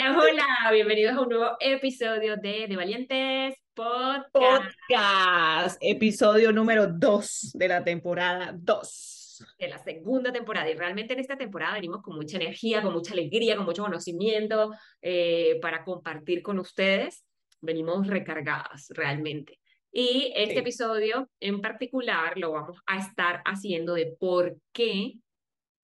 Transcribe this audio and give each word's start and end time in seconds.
Hola, 0.00 0.16
hola, 0.16 0.70
bienvenidos 0.70 1.16
a 1.16 1.22
un 1.22 1.28
nuevo 1.28 1.56
episodio 1.58 2.36
de 2.36 2.68
De 2.68 2.76
Valientes 2.76 3.56
Podcast. 3.74 4.76
Podcast, 4.86 5.76
episodio 5.80 6.52
número 6.52 6.86
2 6.86 7.50
de 7.54 7.66
la 7.66 7.82
temporada 7.82 8.54
2. 8.56 9.56
De 9.58 9.66
la 9.66 9.78
segunda 9.78 10.32
temporada. 10.32 10.70
Y 10.70 10.74
realmente 10.74 11.14
en 11.14 11.18
esta 11.18 11.36
temporada 11.36 11.74
venimos 11.74 12.00
con 12.00 12.14
mucha 12.14 12.36
energía, 12.36 12.80
con 12.80 12.92
mucha 12.92 13.12
alegría, 13.12 13.56
con 13.56 13.64
mucho 13.64 13.82
conocimiento 13.82 14.70
eh, 15.02 15.58
para 15.60 15.82
compartir 15.82 16.42
con 16.42 16.60
ustedes. 16.60 17.24
Venimos 17.60 18.06
recargadas 18.06 18.86
realmente. 18.90 19.58
Y 19.90 20.32
este 20.36 20.60
episodio 20.60 21.28
en 21.40 21.60
particular 21.60 22.38
lo 22.38 22.52
vamos 22.52 22.78
a 22.86 22.98
estar 22.98 23.42
haciendo 23.44 23.94
de 23.94 24.14
por 24.16 24.58
qué 24.70 25.14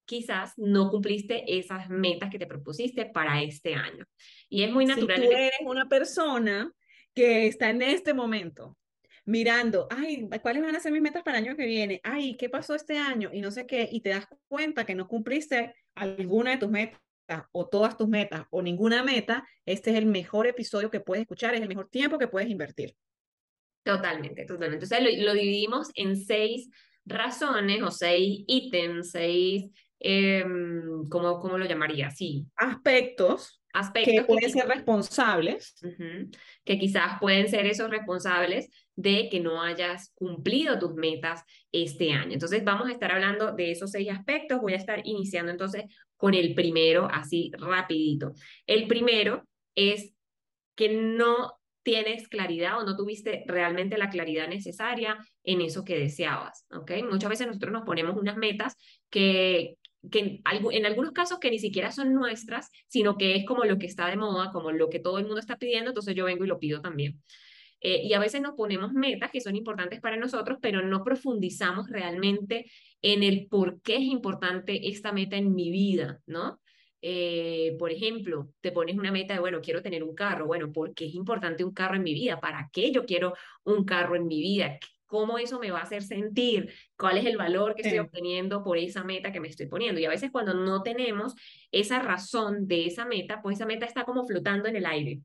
quizás 0.04 0.52
no 0.56 0.90
cumpliste 0.90 1.44
esas 1.58 1.88
metas 1.88 2.30
que 2.30 2.38
te 2.38 2.46
propusiste 2.46 3.06
para 3.06 3.42
este 3.42 3.74
año. 3.74 4.04
Y 4.48 4.62
es 4.62 4.72
muy 4.72 4.86
natural. 4.86 5.20
Si 5.20 5.26
tú 5.26 5.32
eres 5.32 5.52
una 5.64 5.88
persona 5.88 6.72
que 7.14 7.46
está 7.46 7.70
en 7.70 7.82
este 7.82 8.14
momento 8.14 8.76
mirando, 9.24 9.86
ay, 9.90 10.28
¿cuáles 10.42 10.62
van 10.62 10.76
a 10.76 10.80
ser 10.80 10.92
mis 10.92 11.00
metas 11.00 11.22
para 11.22 11.38
el 11.38 11.44
año 11.44 11.56
que 11.56 11.66
viene? 11.66 12.00
Ay, 12.02 12.36
¿qué 12.36 12.48
pasó 12.48 12.74
este 12.74 12.98
año? 12.98 13.30
Y 13.32 13.40
no 13.40 13.50
sé 13.50 13.66
qué, 13.66 13.88
y 13.90 14.00
te 14.00 14.10
das 14.10 14.26
cuenta 14.48 14.84
que 14.84 14.94
no 14.94 15.08
cumpliste 15.08 15.74
alguna 15.94 16.52
de 16.52 16.56
tus 16.58 16.70
metas 16.70 17.00
o 17.52 17.66
todas 17.68 17.96
tus 17.96 18.06
metas 18.06 18.44
o 18.50 18.60
ninguna 18.60 19.02
meta, 19.02 19.48
este 19.64 19.90
es 19.90 19.96
el 19.96 20.06
mejor 20.06 20.46
episodio 20.46 20.90
que 20.90 21.00
puedes 21.00 21.22
escuchar, 21.22 21.54
es 21.54 21.62
el 21.62 21.68
mejor 21.68 21.88
tiempo 21.88 22.18
que 22.18 22.28
puedes 22.28 22.50
invertir. 22.50 22.94
Totalmente, 23.82 24.44
totalmente. 24.44 24.84
Entonces 24.84 25.18
lo, 25.18 25.24
lo 25.26 25.34
dividimos 25.34 25.90
en 25.94 26.16
seis 26.16 26.68
razones 27.06 27.82
o 27.82 27.90
seis 27.90 28.44
ítems, 28.46 29.10
seis 29.10 29.70
eh, 30.06 30.44
¿cómo, 31.08 31.40
¿cómo, 31.40 31.56
lo 31.56 31.64
llamaría? 31.64 32.10
Sí. 32.10 32.46
Aspectos, 32.56 33.62
Aspectos 33.72 34.14
que 34.14 34.22
pueden 34.22 34.50
ser 34.50 34.68
responsables. 34.68 35.74
que 36.64 36.78
quizás 36.78 37.18
pueden 37.20 37.48
ser 37.48 37.66
esos 37.66 37.90
responsables 37.90 38.68
de 38.94 39.28
que 39.28 39.40
no 39.40 39.62
hayas 39.62 40.12
cumplido 40.14 40.78
tus 40.78 40.94
metas 40.94 41.42
este 41.72 42.12
año. 42.12 42.34
Entonces 42.34 42.62
vamos 42.62 42.88
a 42.88 42.92
estar 42.92 43.10
hablando 43.10 43.52
de 43.52 43.72
esos 43.72 43.90
seis 43.90 44.10
aspectos. 44.10 44.60
Voy 44.60 44.74
a 44.74 44.76
estar 44.76 45.00
iniciando 45.04 45.50
entonces 45.50 45.84
con 46.16 46.34
el 46.34 46.54
primero, 46.54 47.08
así 47.10 47.50
rapidito. 47.58 48.32
El 48.66 48.86
primero 48.86 49.42
es 49.74 50.14
que 50.76 50.90
no 50.90 51.54
tienes 51.82 52.28
claridad 52.28 52.78
o 52.78 52.84
no 52.84 52.96
tuviste 52.96 53.44
realmente 53.46 53.98
la 53.98 54.08
claridad 54.08 54.48
necesaria 54.48 55.18
en 55.42 55.60
eso 55.60 55.84
que 55.84 55.98
deseabas, 55.98 56.64
¿ok? 56.70 56.92
Muchas 57.10 57.30
veces 57.30 57.46
nosotros 57.46 57.72
nos 57.72 57.84
ponemos 57.84 58.16
unas 58.16 58.36
metas 58.36 58.76
que, 59.10 59.76
que 60.10 60.40
en, 60.72 60.86
algunos 60.86 61.12
casos 61.12 61.38
que 61.38 61.50
ni 61.50 61.58
siquiera 61.58 61.92
son 61.92 62.14
nuestras, 62.14 62.70
sino 62.88 63.16
que 63.16 63.36
es 63.36 63.44
como 63.46 63.64
lo 63.64 63.78
que 63.78 63.86
está 63.86 64.06
de 64.08 64.16
moda, 64.16 64.50
como 64.52 64.72
lo 64.72 64.90
que 64.90 65.00
todo 65.00 65.18
el 65.18 65.24
mundo 65.24 65.40
está 65.40 65.56
pidiendo, 65.56 65.90
entonces 65.90 66.14
yo 66.14 66.24
vengo 66.24 66.44
y 66.44 66.48
lo 66.48 66.58
pido 66.58 66.80
también. 66.80 67.20
Eh, 67.80 68.02
y 68.04 68.14
a 68.14 68.18
veces 68.18 68.40
nos 68.40 68.54
ponemos 68.54 68.92
metas 68.92 69.30
que 69.30 69.40
son 69.40 69.56
importantes 69.56 70.00
para 70.00 70.16
nosotros, 70.16 70.58
pero 70.62 70.82
no 70.82 71.04
profundizamos 71.04 71.90
realmente 71.90 72.70
en 73.02 73.22
el 73.22 73.46
por 73.48 73.82
qué 73.82 73.96
es 73.96 74.02
importante 74.02 74.88
esta 74.88 75.12
meta 75.12 75.36
en 75.36 75.54
mi 75.54 75.70
vida, 75.70 76.20
¿no? 76.26 76.60
Eh, 77.06 77.76
por 77.78 77.92
ejemplo, 77.92 78.48
te 78.62 78.72
pones 78.72 78.96
una 78.96 79.12
meta 79.12 79.34
de, 79.34 79.40
bueno, 79.40 79.60
quiero 79.60 79.82
tener 79.82 80.02
un 80.02 80.14
carro. 80.14 80.46
Bueno, 80.46 80.72
¿por 80.72 80.94
qué 80.94 81.04
es 81.04 81.14
importante 81.14 81.62
un 81.62 81.74
carro 81.74 81.96
en 81.96 82.02
mi 82.02 82.14
vida? 82.14 82.40
¿Para 82.40 82.70
qué 82.72 82.90
yo 82.92 83.04
quiero 83.04 83.34
un 83.64 83.84
carro 83.84 84.16
en 84.16 84.26
mi 84.26 84.40
vida? 84.40 84.78
Cómo 85.14 85.38
eso 85.38 85.60
me 85.60 85.70
va 85.70 85.78
a 85.78 85.82
hacer 85.84 86.02
sentir, 86.02 86.72
cuál 86.96 87.18
es 87.18 87.24
el 87.24 87.36
valor 87.36 87.76
que 87.76 87.82
estoy 87.82 88.00
obteniendo 88.00 88.64
por 88.64 88.78
esa 88.78 89.04
meta 89.04 89.30
que 89.30 89.38
me 89.38 89.46
estoy 89.46 89.66
poniendo. 89.66 90.00
Y 90.00 90.06
a 90.06 90.10
veces 90.10 90.32
cuando 90.32 90.54
no 90.54 90.82
tenemos 90.82 91.36
esa 91.70 92.00
razón 92.00 92.66
de 92.66 92.86
esa 92.86 93.04
meta, 93.04 93.40
pues 93.40 93.58
esa 93.58 93.64
meta 93.64 93.86
está 93.86 94.02
como 94.02 94.26
flotando 94.26 94.68
en 94.68 94.74
el 94.74 94.84
aire, 94.86 95.20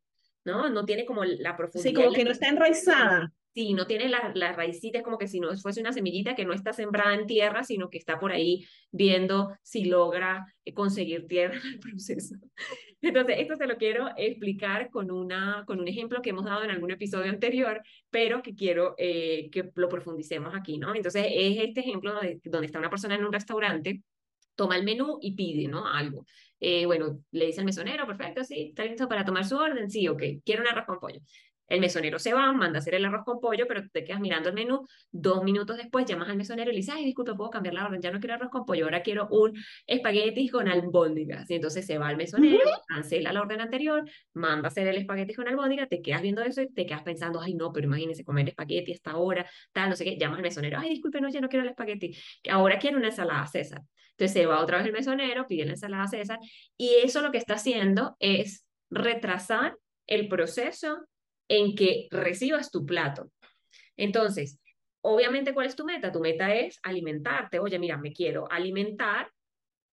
¿no? 0.46 0.70
No 0.70 0.86
tiene 0.86 1.06
como 1.06 1.26
la 1.26 1.58
profundidad. 1.58 1.90
Sí, 1.90 1.96
como 1.96 2.14
que 2.14 2.24
no 2.24 2.30
está 2.30 2.50
enraizada. 2.50 3.34
Sí, 3.54 3.74
no 3.74 3.88
tiene 3.88 4.08
la, 4.10 4.32
la 4.36 4.54
raicita, 4.54 5.00
es 5.00 5.04
como 5.04 5.18
que 5.18 5.28
si 5.28 5.40
no 5.40 5.56
fuese 5.58 5.82
una 5.82 5.92
semillita 5.92 6.36
que 6.36 6.46
no 6.46 6.54
está 6.54 6.72
sembrada 6.72 7.16
en 7.16 7.26
tierra, 7.26 7.64
sino 7.64 7.90
que 7.90 7.98
está 7.98 8.20
por 8.20 8.32
ahí 8.32 8.66
viendo 8.92 9.52
si 9.64 9.86
logra 9.86 10.46
eh, 10.66 10.74
conseguir 10.74 11.26
tierra 11.28 11.56
en 11.56 11.74
el 11.74 11.80
proceso. 11.80 12.36
Entonces, 13.02 13.38
esto 13.40 13.56
se 13.56 13.66
lo 13.66 13.78
quiero 13.78 14.10
explicar 14.18 14.90
con, 14.90 15.10
una, 15.10 15.64
con 15.66 15.80
un 15.80 15.88
ejemplo 15.88 16.22
que 16.22 16.30
hemos 16.30 16.46
dado 16.46 16.64
en 16.64 16.70
algún 16.70 16.92
episodio 16.92 17.32
anterior, 17.32 17.82
pero 18.10 18.44
que 18.44 18.54
quiero 18.54 18.94
eh, 18.98 19.50
que 19.52 19.72
lo 19.76 19.90
profundicemos 19.90 20.54
aquí, 20.54 20.78
¿no? 20.78 20.94
Entonces, 20.94 21.26
es 21.30 21.58
este 21.60 21.80
ejemplo 21.80 22.14
donde, 22.14 22.66
está 22.66 22.80
una 22.80 22.90
persona 22.90 23.16
en 23.16 23.26
un 23.26 23.34
restaurante 23.34 24.02
toma 24.56 24.76
el 24.76 24.84
menú 24.84 25.20
y 25.22 25.36
pide, 25.36 25.70
¿no? 25.70 25.88
Algo. 25.88 26.26
Eh, 26.60 26.86
bueno, 26.86 27.24
le 27.32 27.46
dice 27.46 27.62
al 27.62 27.66
mesonero, 27.66 28.06
perfecto, 28.06 28.44
sí, 28.44 28.68
está 28.70 28.84
listo 28.84 29.08
para 29.08 29.24
tomar 29.24 29.46
su 29.46 29.56
orden, 29.56 29.90
sí, 29.90 30.06
ok, 30.10 30.22
quiero 30.44 30.64
un 30.64 30.68
arroz 30.68 30.86
con 30.86 31.00
pollo. 31.00 31.22
El 31.70 31.80
mesonero 31.80 32.20
se 32.20 32.34
va, 32.34 32.52
manda 32.52 32.80
a 32.80 32.82
hacer 32.82 32.96
el 32.96 33.06
arroz 33.06 33.24
con 33.24 33.40
pollo, 33.40 33.66
pero 33.68 33.88
te 33.90 34.04
quedas 34.04 34.20
mirando 34.20 34.50
el 34.50 34.56
menú. 34.56 34.86
Dos 35.12 35.44
minutos 35.44 35.78
después 35.78 36.06
llamas 36.06 36.30
al 36.30 36.38
mesonero 36.38 36.72
y 36.72 36.74
le 36.74 36.80
dices, 36.80 36.96
ay, 36.98 37.06
disculpa, 37.06 37.36
puedo 37.36 37.50
cambiar 37.50 37.76
la 37.76 37.86
orden, 37.86 38.02
ya 38.02 38.12
no 38.12 38.20
quiero 38.20 38.36
arroz 38.36 38.50
con 38.50 38.66
pollo, 38.66 38.86
ahora 38.86 39.04
quiero 39.04 39.28
un 39.30 39.54
espagueti 39.86 40.50
con 40.50 40.68
albóndigas. 40.68 41.50
Y 41.50 41.56
entonces 41.56 41.86
se 41.86 41.98
va 41.98 42.08
al 42.08 42.18
mesonero, 42.18 42.60
cancela 42.88 43.32
la 43.32 43.42
orden 43.42 43.62
anterior, 43.62 44.04
manda 44.34 44.68
a 44.68 44.70
hacer 44.70 44.88
el 44.88 44.98
espagueti 44.98 45.34
con 45.34 45.48
albóndigas, 45.48 45.88
te 45.88 46.02
quedas 46.02 46.22
viendo 46.22 46.42
eso 46.42 46.62
y 46.62 46.74
te 46.74 46.86
quedas 46.86 47.04
pensando, 47.04 47.40
ay, 47.40 47.54
no, 47.54 47.72
pero 47.72 47.86
imagínese 47.86 48.24
comer 48.24 48.50
espagueti 48.50 48.92
a 48.92 48.96
esta 48.96 49.18
hora, 49.18 49.46
tal, 49.72 49.90
no 49.90 49.96
sé 49.96 50.04
qué. 50.04 50.18
Llamas 50.18 50.38
al 50.38 50.44
mesonero, 50.44 50.80
ay, 50.80 50.90
disculpe, 50.90 51.22
no, 51.22 51.30
ya 51.30 51.40
no 51.40 51.50
quiero 51.50 51.64
el 51.64 51.70
espagueti, 51.70 52.18
ahora 52.50 52.80
quiero 52.80 52.98
una 52.98 53.08
ensalada 53.08 53.46
César. 53.48 53.82
Entonces 54.12 54.34
se 54.34 54.46
va 54.46 54.60
otra 54.60 54.80
vez 54.80 54.88
el 54.88 54.94
mesonero, 54.94 55.48
pide 55.48 55.66
la 55.66 55.72
ensalada 55.72 56.08
César, 56.08 56.40
y 56.78 56.96
eso 57.04 57.22
lo 57.22 57.32
que 57.32 57.38
está 57.38 57.54
haciendo 57.54 58.18
es 58.20 58.66
retrasar 58.90 59.78
el 60.08 60.28
proceso 60.28 61.06
en 61.50 61.76
que 61.76 62.08
recibas 62.12 62.72
tu 62.72 62.86
plato. 62.86 63.30
Entonces, 63.98 64.60
obviamente, 65.02 65.54
¿cuál 65.54 65.68
es 65.68 65.76
tu 65.76 65.84
meta? 65.84 66.12
Tu 66.12 66.22
meta 66.22 66.56
es 66.56 66.80
alimentarte. 66.84 67.60
Oye, 67.60 67.78
mira, 67.80 67.98
me 67.98 68.14
quiero 68.14 68.50
alimentar, 68.50 69.30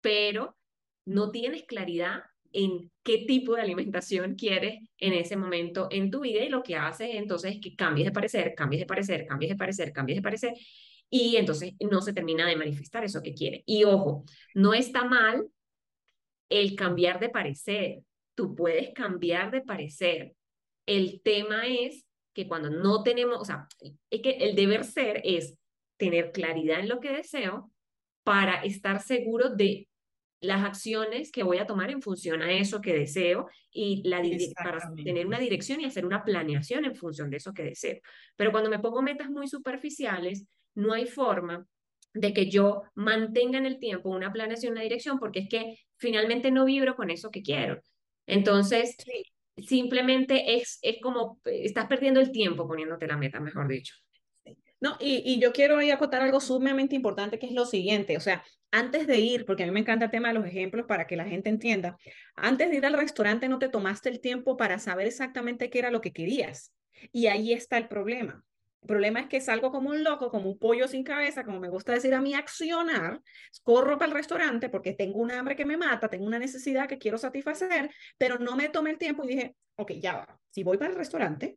pero 0.03 0.59
no 1.07 1.31
tienes 1.31 1.65
claridad 1.65 2.25
en 2.53 2.91
qué 3.03 3.25
tipo 3.27 3.57
de 3.57 3.63
alimentación 3.63 4.37
quieres 4.37 4.79
en 4.99 5.13
ese 5.13 5.37
momento 5.37 5.89
en 5.91 6.11
tu 6.11 6.21
vida 6.21 6.45
y 6.45 6.49
lo 6.49 6.63
que 6.63 6.77
haces 6.77 7.11
entonces 7.13 7.55
es 7.55 7.61
que 7.61 7.75
cambies 7.75 8.07
de 8.07 8.13
parecer, 8.13 8.55
cambies 8.55 8.81
de 8.81 8.87
parecer, 8.87 9.27
cambies 9.27 9.51
de 9.51 9.57
parecer, 9.57 9.93
cambies 9.93 10.17
de 10.17 10.23
parecer 10.23 10.55
y 11.11 11.37
entonces 11.37 11.75
no 11.81 12.01
se 12.01 12.13
termina 12.13 12.47
de 12.47 12.57
manifestar 12.57 13.05
eso 13.05 13.23
que 13.23 13.35
quiere. 13.35 13.63
Y 13.67 13.85
ojo, 13.85 14.25
no 14.55 14.73
está 14.75 15.05
mal 15.05 15.49
el 16.49 16.75
cambiar 16.75 17.21
de 17.21 17.29
parecer. 17.29 18.01
Tú 18.35 18.55
puedes 18.55 18.93
cambiar 18.95 19.51
de 19.51 19.61
parecer, 19.61 20.35
el 20.87 21.21
tema 21.23 21.67
es 21.67 22.05
que 22.35 22.49
cuando 22.49 22.71
no 22.71 23.03
tenemos, 23.03 23.41
o 23.41 23.45
sea, 23.45 23.69
es 24.11 24.21
que 24.21 24.31
el 24.31 24.57
deber 24.57 24.85
ser 24.85 25.21
es 25.25 25.57
tener 25.97 26.33
claridad 26.33 26.81
en 26.81 26.89
lo 26.89 27.01
que 27.01 27.13
deseo 27.13 27.71
para 28.25 28.63
estar 28.65 29.01
seguro 29.01 29.51
de 29.51 29.89
las 30.41 30.65
acciones 30.65 31.33
que 31.33 31.43
voy 31.43 31.59
a 31.59 31.67
tomar 31.67 31.91
en 31.91 32.03
función 32.03 32.43
a 32.43 32.53
eso 32.53 32.81
que 32.81 32.93
deseo 32.93 33.49
y 33.71 34.07
la 34.07 34.23
para 34.63 34.95
tener 34.95 35.27
una 35.27 35.39
dirección 35.39 35.81
y 35.81 35.87
hacer 35.87 36.05
una 36.05 36.23
planeación 36.23 36.85
en 36.85 36.95
función 36.95 37.31
de 37.31 37.39
eso 37.39 37.55
que 37.55 37.63
deseo. 37.63 38.01
Pero 38.37 38.53
cuando 38.53 38.69
me 38.69 38.79
pongo 38.79 39.01
metas 39.01 39.31
muy 39.31 39.49
superficiales, 39.49 40.47
no 40.75 40.93
hay 40.93 41.07
forma 41.07 41.67
de 42.13 42.33
que 42.33 42.51
yo 42.51 42.83
mantenga 42.95 43.59
en 43.59 43.67
el 43.67 43.79
tiempo 43.79 44.11
una 44.11 44.33
planeación, 44.33 44.73
una 44.73 44.83
dirección, 44.83 45.19
porque 45.19 45.41
es 45.41 45.49
que 45.49 45.79
finalmente 45.97 46.51
no 46.51 46.65
vibro 46.65 46.95
con 46.95 47.11
eso 47.11 47.31
que 47.31 47.43
quiero. 47.43 47.81
Entonces, 48.27 48.97
simplemente 49.57 50.57
es, 50.57 50.79
es 50.83 50.97
como, 51.01 51.41
estás 51.45 51.87
perdiendo 51.87 52.21
el 52.21 52.33
tiempo 52.33 52.67
poniéndote 52.67 53.07
la 53.07 53.17
meta, 53.17 53.41
mejor 53.41 53.69
dicho. 53.69 53.95
No, 54.81 54.97
y, 55.01 55.23
y, 55.25 55.41
yo 55.41 55.53
quiero 55.53 55.79
acotar 55.93 56.21
algo 56.21 56.41
sumamente 56.41 56.95
importante 56.95 57.39
que 57.39 57.47
es 57.47 57.53
lo 57.53 57.65
siguiente, 57.65 58.19
o 58.19 58.21
sea, 58.21 58.45
antes 58.71 59.07
de 59.07 59.19
ir, 59.19 59.47
porque 59.47 59.63
a 59.63 59.67
mí 59.67 59.73
me 59.73 59.81
encanta 59.81 60.07
el 60.07 60.11
tema 60.11 60.29
de 60.29 60.35
los 60.35 60.45
ejemplos 60.45 60.85
para 60.87 61.07
que 61.07 61.17
la 61.17 61.25
gente 61.25 61.49
entienda, 61.49 61.97
antes 62.35 62.69
de 62.69 62.77
ir 62.77 62.85
al 62.85 62.93
restaurante 62.93 63.49
no 63.49 63.59
te 63.59 63.69
tomaste 63.69 64.11
el 64.11 64.21
tiempo 64.21 64.57
para 64.57 64.79
saber 64.79 65.07
exactamente 65.07 65.71
qué 65.71 65.79
era 65.79 65.91
lo 65.91 66.01
que 66.01 66.13
querías. 66.13 66.75
Y 67.13 67.29
ahí 67.29 67.53
está 67.53 67.79
el 67.79 67.89
problema. 67.89 68.45
El 68.85 68.89
problema 68.89 69.21
es 69.21 69.29
que 69.29 69.41
salgo 69.41 69.71
como 69.71 69.89
un 69.89 70.05
loco, 70.05 70.31
como 70.31 70.51
un 70.51 70.59
pollo 70.59 70.87
sin 70.87 71.05
cabeza, 71.05 71.43
como 71.43 71.59
me 71.59 71.71
gusta 71.71 71.93
decir 71.95 72.13
a 72.13 72.21
mí, 72.21 72.35
accionar, 72.35 73.23
corro 73.63 73.97
para 73.97 74.11
el 74.11 74.15
restaurante 74.15 74.69
porque 74.69 74.93
tengo 74.93 75.21
un 75.21 75.31
hambre 75.31 75.57
que 75.57 75.65
me 75.65 75.79
mata, 75.79 76.11
tengo 76.11 76.27
una 76.27 76.39
necesidad 76.39 76.87
que 76.87 76.99
quiero 76.99 77.17
satisfacer, 77.17 77.91
pero 78.19 78.39
no 78.39 78.57
me 78.57 78.69
tomé 78.69 78.91
el 78.91 78.99
tiempo 78.99 79.25
y 79.25 79.29
dije, 79.29 79.57
ok, 79.77 79.93
ya 79.93 80.17
va, 80.17 80.39
si 80.51 80.65
voy 80.65 80.77
para 80.77 80.91
el 80.91 80.99
restaurante, 80.99 81.57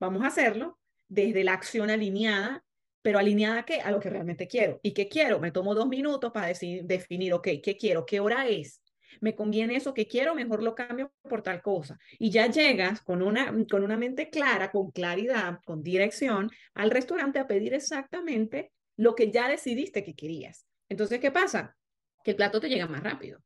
vamos 0.00 0.22
a 0.22 0.28
hacerlo 0.28 0.78
desde 1.08 1.44
la 1.44 1.52
acción 1.52 1.90
alineada, 1.90 2.64
pero 3.02 3.18
alineada 3.18 3.58
a 3.58 3.64
qué? 3.66 3.82
A 3.82 3.90
lo 3.90 4.00
que 4.00 4.08
realmente 4.08 4.48
quiero. 4.48 4.80
¿Y 4.82 4.94
qué 4.94 5.08
quiero? 5.08 5.40
Me 5.40 5.50
tomo 5.50 5.74
dos 5.74 5.88
minutos 5.88 6.32
para 6.32 6.46
decir, 6.46 6.84
definir, 6.84 7.34
ok, 7.34 7.48
¿qué 7.62 7.76
quiero? 7.78 8.06
¿Qué 8.06 8.18
hora 8.18 8.48
es? 8.48 8.81
Me 9.20 9.34
conviene 9.34 9.76
eso 9.76 9.94
que 9.94 10.06
quiero, 10.06 10.34
mejor 10.34 10.62
lo 10.62 10.74
cambio 10.74 11.12
por 11.22 11.42
tal 11.42 11.62
cosa. 11.62 11.98
Y 12.18 12.30
ya 12.30 12.46
llegas 12.46 13.00
con 13.00 13.22
una, 13.22 13.54
con 13.70 13.82
una 13.82 13.96
mente 13.96 14.30
clara, 14.30 14.70
con 14.70 14.90
claridad, 14.90 15.60
con 15.64 15.82
dirección 15.82 16.50
al 16.74 16.90
restaurante 16.90 17.38
a 17.38 17.46
pedir 17.46 17.74
exactamente 17.74 18.72
lo 18.96 19.14
que 19.14 19.30
ya 19.30 19.48
decidiste 19.48 20.04
que 20.04 20.14
querías. 20.14 20.66
Entonces, 20.88 21.20
¿qué 21.20 21.30
pasa? 21.30 21.76
Que 22.24 22.32
el 22.32 22.36
plato 22.36 22.60
te 22.60 22.68
llega 22.68 22.86
más 22.86 23.02
rápido. 23.02 23.40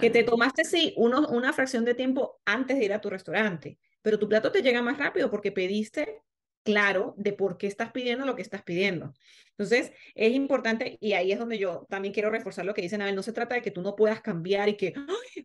Que 0.00 0.10
te 0.10 0.24
tomaste, 0.24 0.64
sí, 0.64 0.92
uno, 0.96 1.28
una 1.28 1.52
fracción 1.52 1.84
de 1.84 1.94
tiempo 1.94 2.40
antes 2.44 2.78
de 2.78 2.84
ir 2.84 2.92
a 2.92 3.00
tu 3.00 3.10
restaurante, 3.10 3.78
pero 4.02 4.18
tu 4.18 4.28
plato 4.28 4.50
te 4.50 4.62
llega 4.62 4.82
más 4.82 4.98
rápido 4.98 5.30
porque 5.30 5.52
pediste 5.52 6.22
claro 6.68 7.14
de 7.16 7.32
por 7.32 7.56
qué 7.56 7.66
estás 7.66 7.92
pidiendo 7.92 8.26
lo 8.26 8.36
que 8.36 8.42
estás 8.42 8.62
pidiendo. 8.62 9.14
Entonces, 9.52 9.90
es 10.14 10.34
importante 10.34 10.98
y 11.00 11.14
ahí 11.14 11.32
es 11.32 11.38
donde 11.38 11.56
yo 11.56 11.86
también 11.88 12.12
quiero 12.12 12.28
reforzar 12.28 12.66
lo 12.66 12.74
que 12.74 12.82
dicen, 12.82 13.00
Abel, 13.00 13.16
no 13.16 13.22
se 13.22 13.32
trata 13.32 13.54
de 13.54 13.62
que 13.62 13.70
tú 13.70 13.80
no 13.80 13.96
puedas 13.96 14.20
cambiar 14.20 14.68
y 14.68 14.76
que, 14.76 14.92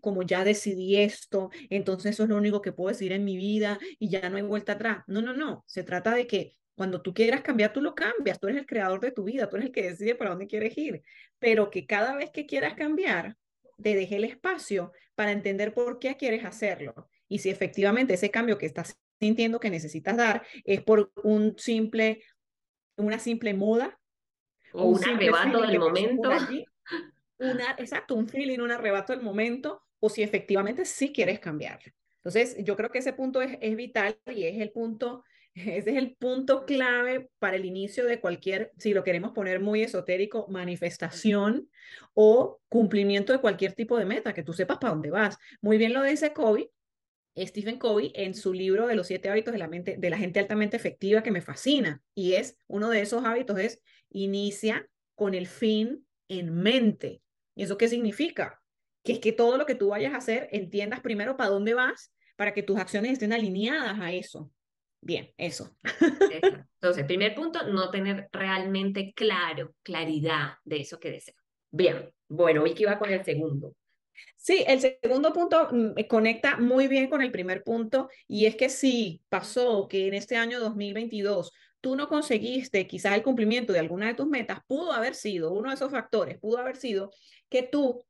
como 0.01 0.23
ya 0.23 0.43
decidí 0.43 0.97
esto, 0.97 1.49
entonces 1.69 2.11
eso 2.11 2.23
es 2.23 2.29
lo 2.29 2.35
único 2.35 2.61
que 2.61 2.73
puedo 2.73 2.89
decir 2.89 3.13
en 3.13 3.23
mi 3.23 3.37
vida 3.37 3.79
y 3.99 4.09
ya 4.09 4.29
no 4.29 4.35
hay 4.35 4.43
vuelta 4.43 4.73
atrás. 4.73 5.03
No, 5.07 5.21
no, 5.21 5.33
no, 5.33 5.63
se 5.65 5.83
trata 5.83 6.13
de 6.13 6.27
que 6.27 6.57
cuando 6.75 7.01
tú 7.01 7.13
quieras 7.13 7.41
cambiar, 7.41 7.71
tú 7.71 7.81
lo 7.81 7.95
cambias, 7.95 8.37
tú 8.37 8.47
eres 8.47 8.59
el 8.59 8.65
creador 8.65 8.99
de 8.99 9.11
tu 9.11 9.23
vida, 9.23 9.47
tú 9.49 9.55
eres 9.55 9.67
el 9.67 9.71
que 9.71 9.83
decide 9.83 10.15
para 10.15 10.31
dónde 10.31 10.47
quieres 10.47 10.77
ir, 10.77 11.03
pero 11.39 11.69
que 11.69 11.85
cada 11.85 12.15
vez 12.15 12.31
que 12.31 12.45
quieras 12.45 12.73
cambiar, 12.73 13.37
te 13.81 13.95
deje 13.95 14.17
el 14.17 14.25
espacio 14.25 14.91
para 15.15 15.31
entender 15.31 15.73
por 15.73 15.99
qué 15.99 16.17
quieres 16.17 16.43
hacerlo. 16.43 17.07
Y 17.29 17.39
si 17.39 17.49
efectivamente 17.49 18.15
ese 18.15 18.29
cambio 18.29 18.57
que 18.57 18.65
estás 18.65 18.97
sintiendo 19.23 19.59
que 19.59 19.69
necesitas 19.69 20.17
dar 20.17 20.45
es 20.65 20.81
por 20.81 21.13
un 21.23 21.57
simple, 21.57 22.21
una 22.97 23.19
simple 23.19 23.53
moda. 23.53 23.97
O 24.73 24.87
un, 24.87 25.03
arrebato 25.05 25.61
del 25.61 25.79
momento. 25.79 26.29
una, 27.37 27.71
exacto, 27.77 28.15
un 28.15 28.27
feeling, 28.27 28.59
un 28.59 28.71
arrebato 28.71 29.13
del 29.13 29.21
momento, 29.21 29.81
o 30.01 30.09
si 30.09 30.23
efectivamente 30.23 30.83
sí 30.83 31.13
quieres 31.13 31.39
cambiar. 31.39 31.79
Entonces, 32.17 32.57
yo 32.65 32.75
creo 32.75 32.89
que 32.89 32.99
ese 32.99 33.13
punto 33.13 33.41
es, 33.41 33.57
es 33.61 33.77
vital 33.77 34.17
y 34.27 34.43
es 34.43 34.59
el 34.59 34.71
punto, 34.71 35.23
ese 35.53 35.91
es 35.91 35.97
el 35.97 36.17
punto 36.17 36.65
clave 36.65 37.29
para 37.39 37.55
el 37.55 37.63
inicio 37.63 38.05
de 38.05 38.19
cualquier, 38.19 38.73
si 38.77 38.93
lo 38.93 39.05
queremos 39.05 39.31
poner 39.31 39.61
muy 39.61 39.83
esotérico, 39.83 40.47
manifestación 40.49 41.69
o 42.13 42.59
cumplimiento 42.67 43.31
de 43.31 43.39
cualquier 43.39 43.71
tipo 43.71 43.97
de 43.97 44.03
meta, 44.03 44.33
que 44.33 44.43
tú 44.43 44.51
sepas 44.51 44.79
para 44.79 44.91
dónde 44.91 45.11
vas. 45.11 45.37
Muy 45.61 45.77
bien 45.77 45.93
lo 45.93 46.03
dice 46.03 46.33
Kobe, 46.33 46.71
Stephen 47.37 47.79
Covey 47.79 48.11
en 48.15 48.33
su 48.33 48.53
libro 48.53 48.87
de 48.87 48.95
los 48.95 49.07
siete 49.07 49.29
hábitos 49.29 49.51
de 49.53 49.57
la, 49.57 49.67
mente, 49.67 49.97
de 49.97 50.09
la 50.09 50.17
gente 50.17 50.39
altamente 50.39 50.77
efectiva 50.77 51.23
que 51.23 51.31
me 51.31 51.41
fascina. 51.41 52.01
Y 52.13 52.33
es 52.33 52.57
uno 52.67 52.89
de 52.89 53.01
esos 53.01 53.25
hábitos 53.25 53.59
es 53.59 53.81
inicia 54.09 54.87
con 55.15 55.33
el 55.33 55.47
fin 55.47 56.05
en 56.27 56.53
mente. 56.53 57.21
¿Y 57.55 57.63
eso 57.63 57.77
qué 57.77 57.87
significa? 57.87 58.61
Que 59.03 59.13
es 59.13 59.19
que 59.19 59.31
todo 59.31 59.57
lo 59.57 59.65
que 59.65 59.75
tú 59.75 59.89
vayas 59.89 60.13
a 60.13 60.17
hacer 60.17 60.47
entiendas 60.51 61.01
primero 61.01 61.35
para 61.35 61.49
dónde 61.49 61.73
vas 61.73 62.11
para 62.35 62.53
que 62.53 62.63
tus 62.63 62.79
acciones 62.79 63.13
estén 63.13 63.33
alineadas 63.33 63.99
a 63.99 64.11
eso. 64.11 64.51
Bien, 65.01 65.31
eso. 65.37 65.75
Entonces, 66.81 67.05
primer 67.05 67.35
punto, 67.35 67.67
no 67.67 67.89
tener 67.91 68.29
realmente 68.31 69.13
claro, 69.13 69.75
claridad 69.83 70.53
de 70.63 70.77
eso 70.77 70.99
que 70.99 71.11
deseo. 71.11 71.35
Bien, 71.71 72.09
bueno, 72.29 72.63
que 72.63 72.83
iba 72.83 72.97
con 72.97 73.11
el 73.11 73.23
segundo. 73.23 73.75
Sí, 74.37 74.63
el 74.67 74.79
segundo 74.79 75.33
punto 75.33 75.69
mm, 75.71 75.93
conecta 76.07 76.57
muy 76.57 76.87
bien 76.87 77.09
con 77.09 77.21
el 77.21 77.31
primer 77.31 77.63
punto 77.63 78.09
y 78.27 78.45
es 78.45 78.55
que 78.55 78.69
si 78.69 79.21
pasó 79.29 79.87
que 79.87 80.07
en 80.07 80.13
este 80.13 80.35
año 80.35 80.59
2022 80.59 81.51
tú 81.81 81.95
no 81.95 82.07
conseguiste 82.07 82.87
quizás 82.87 83.13
el 83.15 83.23
cumplimiento 83.23 83.73
de 83.73 83.79
alguna 83.79 84.07
de 84.07 84.13
tus 84.13 84.27
metas, 84.27 84.59
pudo 84.67 84.93
haber 84.93 85.15
sido, 85.15 85.51
uno 85.51 85.69
de 85.69 85.75
esos 85.75 85.91
factores, 85.91 86.37
pudo 86.39 86.57
haber 86.59 86.77
sido 86.77 87.11
que 87.49 87.63
tú 87.63 88.05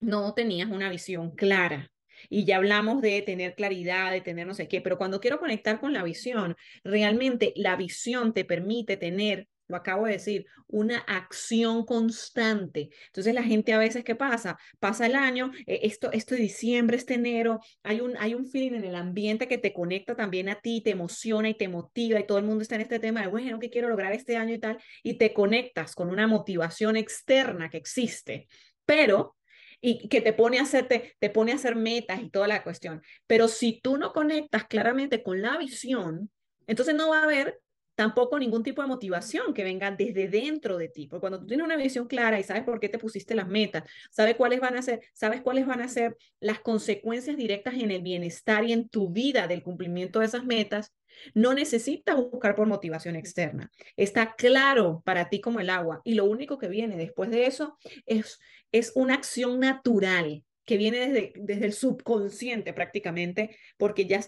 no 0.00 0.34
tenías 0.34 0.70
una 0.70 0.90
visión 0.90 1.32
clara. 1.32 1.90
Y 2.28 2.44
ya 2.44 2.56
hablamos 2.56 3.00
de 3.00 3.22
tener 3.22 3.54
claridad, 3.54 4.10
de 4.12 4.20
tener 4.20 4.46
no 4.46 4.54
sé 4.54 4.68
qué, 4.68 4.80
pero 4.80 4.98
cuando 4.98 5.20
quiero 5.20 5.38
conectar 5.38 5.80
con 5.80 5.92
la 5.92 6.02
visión, 6.02 6.56
realmente 6.84 7.52
la 7.56 7.76
visión 7.76 8.34
te 8.34 8.44
permite 8.44 8.96
tener 8.96 9.48
lo 9.68 9.76
acabo 9.76 10.06
de 10.06 10.12
decir, 10.12 10.46
una 10.66 10.98
acción 10.98 11.84
constante. 11.84 12.90
Entonces 13.06 13.34
la 13.34 13.42
gente 13.42 13.72
a 13.72 13.78
veces, 13.78 14.04
¿qué 14.04 14.14
pasa? 14.14 14.58
Pasa 14.80 15.06
el 15.06 15.14
año, 15.14 15.52
eh, 15.66 15.80
esto, 15.82 16.10
de 16.10 16.36
diciembre, 16.36 16.96
este 16.96 17.14
enero, 17.14 17.60
hay 17.82 18.00
un, 18.00 18.16
hay 18.18 18.34
un 18.34 18.46
feeling 18.46 18.72
en 18.72 18.84
el 18.84 18.94
ambiente 18.94 19.48
que 19.48 19.58
te 19.58 19.72
conecta 19.72 20.16
también 20.16 20.48
a 20.48 20.60
ti, 20.60 20.80
te 20.82 20.90
emociona 20.90 21.48
y 21.48 21.54
te 21.54 21.68
motiva 21.68 22.18
y 22.18 22.26
todo 22.26 22.38
el 22.38 22.44
mundo 22.44 22.62
está 22.62 22.74
en 22.74 22.82
este 22.82 22.98
tema 22.98 23.22
de, 23.22 23.28
bueno, 23.28 23.58
¿qué 23.58 23.70
quiero 23.70 23.88
lograr 23.88 24.12
este 24.12 24.36
año 24.36 24.54
y 24.54 24.58
tal? 24.58 24.78
Y 25.02 25.14
te 25.14 25.32
conectas 25.32 25.94
con 25.94 26.10
una 26.10 26.26
motivación 26.26 26.96
externa 26.96 27.68
que 27.70 27.76
existe, 27.76 28.48
pero 28.84 29.36
y 29.80 30.08
que 30.08 30.20
te 30.20 30.32
pone 30.32 30.58
a 30.58 30.62
hacerte, 30.62 31.14
te 31.20 31.30
pone 31.30 31.52
a 31.52 31.56
hacer 31.56 31.76
metas 31.76 32.20
y 32.20 32.30
toda 32.30 32.48
la 32.48 32.62
cuestión. 32.62 33.02
Pero 33.26 33.48
si 33.48 33.80
tú 33.80 33.96
no 33.96 34.12
conectas 34.12 34.66
claramente 34.66 35.22
con 35.22 35.40
la 35.40 35.56
visión, 35.56 36.30
entonces 36.66 36.94
no 36.94 37.10
va 37.10 37.20
a 37.20 37.24
haber 37.24 37.60
tampoco 37.98 38.38
ningún 38.38 38.62
tipo 38.62 38.80
de 38.80 38.86
motivación 38.86 39.52
que 39.52 39.64
venga 39.64 39.90
desde 39.90 40.28
dentro 40.28 40.78
de 40.78 40.88
ti, 40.88 41.08
porque 41.08 41.18
cuando 41.18 41.40
tú 41.40 41.48
tienes 41.48 41.66
una 41.66 41.76
visión 41.76 42.06
clara 42.06 42.38
y 42.38 42.44
sabes 42.44 42.62
por 42.62 42.78
qué 42.78 42.88
te 42.88 42.96
pusiste 42.96 43.34
las 43.34 43.48
metas, 43.48 43.82
sabes 44.12 44.36
cuáles 44.36 44.60
van 44.60 44.76
a 44.76 44.82
ser, 44.82 45.00
sabes 45.14 45.42
cuáles 45.42 45.66
van 45.66 45.80
a 45.80 45.88
ser 45.88 46.16
las 46.38 46.60
consecuencias 46.60 47.36
directas 47.36 47.74
en 47.74 47.90
el 47.90 48.02
bienestar 48.02 48.62
y 48.62 48.72
en 48.72 48.88
tu 48.88 49.10
vida 49.10 49.48
del 49.48 49.64
cumplimiento 49.64 50.20
de 50.20 50.26
esas 50.26 50.44
metas, 50.44 50.94
no 51.34 51.54
necesitas 51.54 52.14
buscar 52.14 52.54
por 52.54 52.68
motivación 52.68 53.16
externa. 53.16 53.68
Está 53.96 54.36
claro 54.36 55.02
para 55.04 55.28
ti 55.28 55.40
como 55.40 55.58
el 55.58 55.68
agua 55.68 56.00
y 56.04 56.14
lo 56.14 56.24
único 56.24 56.56
que 56.56 56.68
viene 56.68 56.96
después 56.96 57.30
de 57.30 57.46
eso 57.46 57.78
es, 58.06 58.38
es 58.70 58.92
una 58.94 59.14
acción 59.14 59.58
natural 59.58 60.44
que 60.64 60.76
viene 60.76 61.00
desde, 61.00 61.32
desde 61.34 61.66
el 61.66 61.72
subconsciente 61.72 62.72
prácticamente, 62.72 63.56
porque 63.76 64.06
ya, 64.06 64.20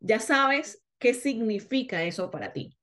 ya 0.00 0.18
sabes 0.18 0.82
qué 0.98 1.12
significa 1.12 2.04
eso 2.04 2.30
para 2.30 2.54
ti. 2.54 2.77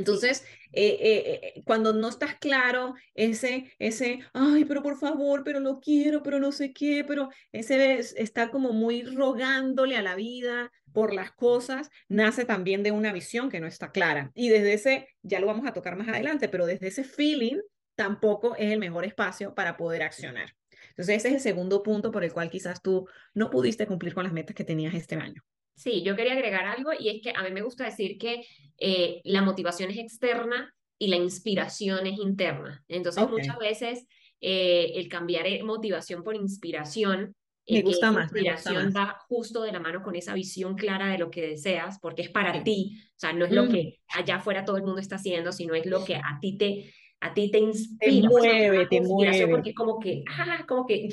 Entonces, 0.00 0.44
eh, 0.72 0.96
eh, 0.98 1.52
eh, 1.56 1.62
cuando 1.66 1.92
no 1.92 2.08
estás 2.08 2.36
claro, 2.36 2.94
ese, 3.14 3.70
ese, 3.78 4.20
ay, 4.32 4.64
pero 4.64 4.82
por 4.82 4.98
favor, 4.98 5.44
pero 5.44 5.60
lo 5.60 5.78
quiero, 5.78 6.22
pero 6.22 6.40
no 6.40 6.52
sé 6.52 6.72
qué, 6.72 7.04
pero 7.06 7.28
ese 7.52 7.98
está 8.16 8.50
como 8.50 8.72
muy 8.72 9.02
rogándole 9.02 9.98
a 9.98 10.02
la 10.02 10.14
vida 10.14 10.72
por 10.94 11.12
las 11.12 11.32
cosas, 11.32 11.90
nace 12.08 12.46
también 12.46 12.82
de 12.82 12.92
una 12.92 13.12
visión 13.12 13.50
que 13.50 13.60
no 13.60 13.66
está 13.66 13.92
clara. 13.92 14.32
Y 14.34 14.48
desde 14.48 14.72
ese, 14.72 15.08
ya 15.22 15.38
lo 15.38 15.46
vamos 15.46 15.66
a 15.66 15.74
tocar 15.74 15.96
más 15.96 16.08
adelante, 16.08 16.48
pero 16.48 16.64
desde 16.64 16.88
ese 16.88 17.04
feeling 17.04 17.58
tampoco 17.94 18.56
es 18.56 18.72
el 18.72 18.78
mejor 18.78 19.04
espacio 19.04 19.54
para 19.54 19.76
poder 19.76 20.02
accionar. 20.02 20.56
Entonces, 20.90 21.16
ese 21.16 21.28
es 21.28 21.34
el 21.34 21.40
segundo 21.40 21.82
punto 21.82 22.10
por 22.10 22.24
el 22.24 22.32
cual 22.32 22.48
quizás 22.48 22.80
tú 22.80 23.06
no 23.34 23.50
pudiste 23.50 23.86
cumplir 23.86 24.14
con 24.14 24.24
las 24.24 24.32
metas 24.32 24.56
que 24.56 24.64
tenías 24.64 24.94
este 24.94 25.16
año. 25.16 25.42
Sí, 25.80 26.02
yo 26.02 26.14
quería 26.14 26.34
agregar 26.34 26.66
algo 26.66 26.90
y 26.98 27.08
es 27.08 27.22
que 27.22 27.32
a 27.34 27.42
mí 27.42 27.50
me 27.52 27.62
gusta 27.62 27.84
decir 27.84 28.18
que 28.18 28.44
eh, 28.76 29.22
la 29.24 29.40
motivación 29.40 29.90
es 29.90 29.96
externa 29.96 30.74
y 30.98 31.08
la 31.08 31.16
inspiración 31.16 32.06
es 32.06 32.18
interna. 32.18 32.84
Entonces, 32.86 33.26
muchas 33.30 33.58
veces 33.58 34.06
eh, 34.42 34.92
el 34.96 35.08
cambiar 35.08 35.46
eh, 35.46 35.62
motivación 35.62 36.22
por 36.22 36.36
inspiración, 36.36 37.34
me 37.66 37.80
gusta 37.80 38.12
más, 38.12 38.24
inspiración 38.24 38.92
va 38.94 39.16
justo 39.26 39.62
de 39.62 39.72
la 39.72 39.80
mano 39.80 40.02
con 40.02 40.14
esa 40.16 40.34
visión 40.34 40.74
clara 40.74 41.06
de 41.06 41.16
lo 41.16 41.30
que 41.30 41.40
deseas, 41.40 41.98
porque 41.98 42.22
es 42.22 42.28
para 42.28 42.62
ti, 42.62 43.00
o 43.16 43.18
sea, 43.18 43.32
no 43.32 43.46
es 43.46 43.52
lo 43.52 43.66
que 43.66 44.00
allá 44.08 44.36
afuera 44.36 44.66
todo 44.66 44.76
el 44.76 44.82
mundo 44.82 45.00
está 45.00 45.16
haciendo, 45.16 45.50
sino 45.50 45.74
es 45.74 45.86
lo 45.86 46.04
que 46.04 46.16
a 46.16 46.38
ti 46.42 46.58
te, 46.58 46.92
a 47.20 47.32
ti 47.32 47.50
te 47.50 47.58
inspira. 47.58 48.20
Te 48.20 48.28
mueve, 48.28 48.86
te 48.86 49.00
mueve. 49.00 49.48
Porque 49.48 49.72
como 49.72 49.98
que, 49.98 50.24
ah, 50.28 50.62
como 50.68 50.84
que 50.84 51.08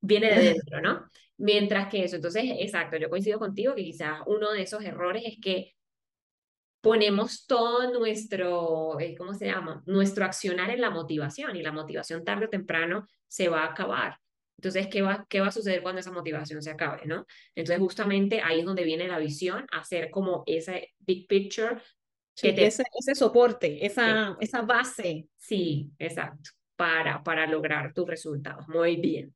viene 0.00 0.32
de 0.32 0.42
dentro, 0.52 0.80
¿no? 0.80 1.08
Mientras 1.38 1.88
que 1.88 2.04
eso, 2.04 2.16
entonces, 2.16 2.44
exacto, 2.58 2.96
yo 2.96 3.10
coincido 3.10 3.38
contigo 3.38 3.74
que 3.74 3.84
quizás 3.84 4.20
uno 4.26 4.52
de 4.52 4.62
esos 4.62 4.82
errores 4.82 5.22
es 5.26 5.38
que 5.40 5.74
ponemos 6.80 7.46
todo 7.46 7.92
nuestro, 7.92 8.98
eh, 9.00 9.16
¿cómo 9.16 9.34
se 9.34 9.46
llama? 9.46 9.82
Nuestro 9.86 10.24
accionar 10.24 10.70
en 10.70 10.80
la 10.80 10.90
motivación 10.90 11.56
y 11.56 11.62
la 11.62 11.72
motivación 11.72 12.24
tarde 12.24 12.46
o 12.46 12.48
temprano 12.48 13.06
se 13.26 13.48
va 13.48 13.64
a 13.64 13.72
acabar. 13.72 14.18
Entonces, 14.58 14.86
¿qué 14.86 15.02
va, 15.02 15.26
¿qué 15.28 15.40
va 15.40 15.48
a 15.48 15.52
suceder 15.52 15.82
cuando 15.82 16.00
esa 16.00 16.12
motivación 16.12 16.62
se 16.62 16.70
acabe, 16.70 17.02
no? 17.04 17.26
Entonces, 17.54 17.78
justamente 17.78 18.40
ahí 18.40 18.60
es 18.60 18.64
donde 18.64 18.84
viene 18.84 19.08
la 19.08 19.18
visión, 19.18 19.66
hacer 19.70 20.10
como 20.10 20.44
ese 20.46 20.94
big 21.00 21.26
picture. 21.26 21.76
Que 22.34 22.50
ese, 22.50 22.84
ese, 22.98 23.14
soporte, 23.14 23.84
esa, 23.84 24.36
esa 24.40 24.62
base. 24.62 25.28
Sí, 25.36 25.90
exacto, 25.98 26.50
para, 26.76 27.22
para 27.22 27.46
lograr 27.46 27.92
tus 27.92 28.06
resultados. 28.06 28.68
Muy 28.68 28.96
bien. 28.96 29.34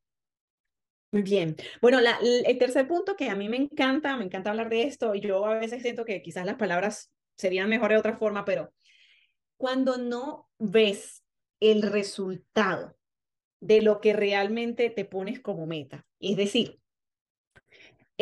Muy 1.13 1.23
bien. 1.23 1.57
Bueno, 1.83 1.99
el 1.99 2.59
tercer 2.59 2.87
punto 2.87 3.17
que 3.17 3.29
a 3.29 3.35
mí 3.35 3.49
me 3.49 3.57
encanta, 3.57 4.17
me 4.17 4.25
encanta 4.25 4.51
hablar 4.51 4.69
de 4.69 4.85
esto, 4.85 5.15
y 5.15 5.21
yo 5.21 5.45
a 5.45 5.59
veces 5.59 5.83
siento 5.83 6.05
que 6.05 6.23
quizás 6.23 6.47
las 6.47 6.57
palabras 6.57 7.11
serían 7.37 7.69
mejor 7.69 7.91
de 7.91 7.97
otra 7.97 8.17
forma, 8.17 8.45
pero 8.45 8.73
cuando 9.57 9.99
no 9.99 10.49
ves 10.59 11.25
el 11.59 11.83
resultado 11.83 12.97
de 13.61 13.83
lo 13.83 14.01
que 14.01 14.13
realmente 14.13 14.91
te 14.91 15.05
pones 15.05 15.41
como 15.41 15.67
meta. 15.67 16.07
Es 16.21 16.37
decir, 16.37 16.81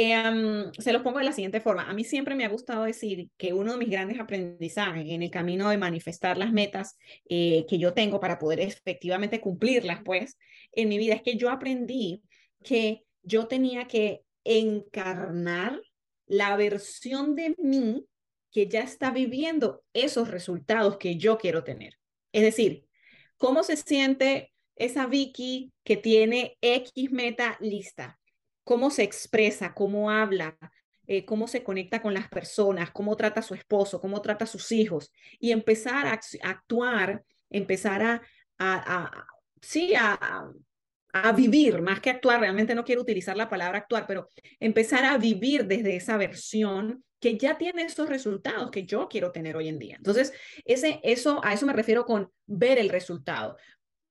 Em, 0.00 0.71
se 0.78 0.92
los 0.92 1.02
pongo 1.02 1.18
de 1.18 1.25
la 1.25 1.33
siguiente 1.33 1.61
forma. 1.61 1.83
A 1.90 1.92
mí 1.92 2.04
siempre 2.04 2.37
me 2.37 2.45
ha 2.45 2.49
gustado 2.49 2.85
decir 2.85 3.30
que 3.37 3.52
uno 3.52 3.73
de 3.73 3.78
mis 3.78 3.90
grandes 3.90 4.21
aprendizajes 4.21 5.04
en 5.09 5.25
el 5.25 5.30
camino 5.33 5.68
de 5.71 5.76
manifestar 5.76 6.38
las 6.38 6.52
metas 6.52 6.97
eh, 7.28 7.66
que 7.68 7.80
yo 7.80 7.92
tengo 7.95 8.21
para 8.21 8.38
poder 8.38 8.61
efectivamente 8.61 9.40
cumplirlas, 9.40 10.00
pues, 10.04 10.38
en 10.71 10.88
mi 10.88 10.99
vida 10.99 11.14
es 11.14 11.23
que 11.23 11.37
yo 11.37 11.50
aprendí 11.50 12.23
que 12.62 13.05
yo 13.23 13.47
tenía 13.47 13.87
que 13.87 14.23
encarnar 14.45 15.81
la 16.27 16.57
versión 16.57 17.35
de 17.35 17.55
mí 17.59 18.07
que 18.50 18.69
ya 18.69 18.81
está 18.81 19.11
viviendo 19.11 19.85
esos 19.93 20.31
resultados 20.31 20.97
que 20.97 21.17
yo 21.17 21.38
quiero 21.38 21.65
tener. 21.65 21.99
Es 22.33 22.43
decir, 22.43 22.87
¿cómo 23.37 23.62
se 23.62 23.77
siente 23.77 24.53
esa 24.77 25.07
Vicky 25.07 25.73
que 25.85 25.97
tiene 25.97 26.57
X 26.61 27.11
meta 27.11 27.57
lista? 27.61 28.19
cómo 28.69 28.91
se 28.91 29.03
expresa, 29.03 29.73
cómo 29.73 30.11
habla, 30.11 30.59
eh, 31.07 31.25
cómo 31.25 31.49
se 31.49 31.65
conecta 31.65 32.03
con 32.03 32.12
las 32.12 32.29
personas, 32.29 32.91
cómo 32.91 33.17
trata 33.17 33.41
a 33.41 33.43
su 33.43 33.55
esposo, 33.55 33.99
cómo 33.99 34.21
trata 34.21 34.45
a 34.45 34.47
sus 34.47 34.73
hijos, 34.73 35.11
y 35.41 35.53
empezar 35.53 36.07
a, 36.07 36.21
actuar, 36.43 37.25
empezar 37.49 38.03
a, 38.03 38.21
a, 38.59 39.27
sí, 39.62 39.95
a, 39.95 40.50
a 41.12 41.33
vivir, 41.33 41.81
más 41.81 42.00
que 42.00 42.11
actuar, 42.11 42.41
realmente 42.41 42.75
no 42.75 42.85
quiero 42.85 43.03
utilizar 43.03 43.37
la 43.37 43.49
palabra 43.49 43.79
actuar, 43.79 44.07
pero 44.07 44.29
empezar 44.61 45.05
a 45.05 45.19
vivir 45.19 45.67
desde 45.67 45.97
esa 45.97 46.17
versión 46.17 47.05
que 47.21 47.37
ya 47.37 47.59
tiene 47.59 47.83
esos 47.83 48.09
resultados 48.09 48.71
que 48.71 48.85
yo 48.85 49.09
quiero 49.09 49.33
tener 49.33 49.57
hoy 49.57 49.69
en 49.69 49.79
día. 49.79 49.97
Entonces, 49.97 50.33
ese, 50.65 51.00
eso, 51.03 51.41
a 51.45 51.53
eso 51.53 51.67
me 51.67 51.73
refiero 51.73 52.05
con 52.05 52.31
ver 52.47 52.79
el 52.79 52.91
resultado. 52.91 53.57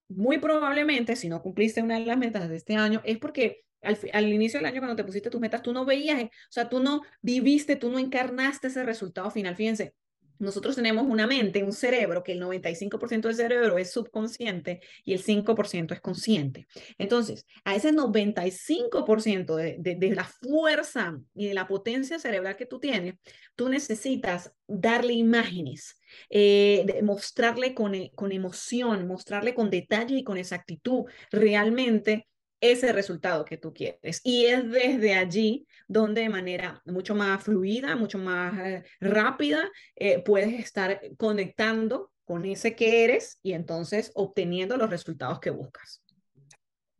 Muy 0.10 0.40
probablemente, 0.40 1.16
si 1.16 1.30
no 1.30 1.42
cumpliste 1.42 1.82
una 1.82 2.00
de 2.00 2.06
las 2.06 2.18
metas 2.18 2.50
de 2.50 2.58
este 2.58 2.76
año, 2.76 3.02
es 3.06 3.18
porque 3.18 3.64
al, 3.82 4.28
inicio 4.28 4.60
del 4.60 4.66
año 4.66 4.80
cuando 4.80 4.96
te 4.96 5.04
pusiste 5.04 5.30
tus 5.30 5.40
metas, 5.40 5.62
tú 5.62 5.74
no 5.74 5.86
veías, 5.86 6.22
o 6.24 6.30
sea, 6.50 6.68
tú 6.68 6.82
no 6.82 7.02
viviste, 7.22 7.76
tú 7.76 7.90
no 7.90 8.00
encarnaste 8.00 8.68
ese 8.68 8.84
resultado 8.84 9.30
final. 9.32 9.56
Fíjense, 9.56 9.94
nosotros 10.40 10.76
tenemos 10.76 11.06
una 11.08 11.28
mente, 11.28 11.64
un 11.64 11.74
cerebro, 11.74 12.24
que 12.24 12.34
el 12.34 12.42
95% 12.42 13.22
del 13.22 13.36
cerebro 13.36 13.78
es 13.78 13.92
subconsciente 13.92 14.82
y 15.04 15.14
el 15.14 15.24
5% 15.24 15.94
es 15.94 16.02
consciente. 16.02 16.68
Entonces, 16.98 17.46
a 17.64 17.76
ese 17.76 17.94
95% 17.94 19.56
de, 19.56 19.96
de, 19.96 20.16
la 20.16 20.24
fuerza 20.24 21.18
y 21.34 21.48
de 21.48 21.54
la 21.54 21.68
potencia 21.68 22.20
cerebral 22.20 22.56
que 22.56 22.66
tú 22.66 22.80
tienes, 22.80 23.16
tú 23.56 23.70
necesitas 23.70 24.54
darle 24.68 25.14
imágenes, 25.14 26.00
eh, 26.30 27.02
mostrarle 27.04 27.74
con, 27.74 27.94
con 28.16 28.32
emoción, 28.32 29.08
mostrarle 29.08 29.54
con 29.54 29.70
detalle 29.70 30.18
y 30.18 30.24
con 30.24 30.38
exactitud 30.38 31.06
realmente 31.32 32.28
ese 32.60 32.92
resultado 32.92 33.46
que 33.46 33.58
tú 33.58 33.74
quieres. 33.74 34.22
Y 34.24 34.46
es 34.46 34.70
desde 34.70 35.14
allí 35.14 35.68
donde 35.88 36.22
de 36.22 36.30
manera 36.30 36.82
mucho 36.86 37.16
más 37.16 37.44
fluida, 37.44 37.96
mucho 37.96 38.18
más 38.18 38.58
eh, 38.60 38.84
rápida, 39.00 39.70
eh, 39.96 40.22
puedes 40.24 40.60
estar 40.60 41.00
conectando 41.18 42.12
con 42.26 42.46
ese 42.46 42.76
que 42.76 43.04
eres 43.06 43.40
y 43.42 43.54
entonces 43.54 44.12
obteniendo 44.16 44.76
los 44.76 44.90
resultados 44.90 45.40
que 45.40 45.50
buscas. 45.50 46.04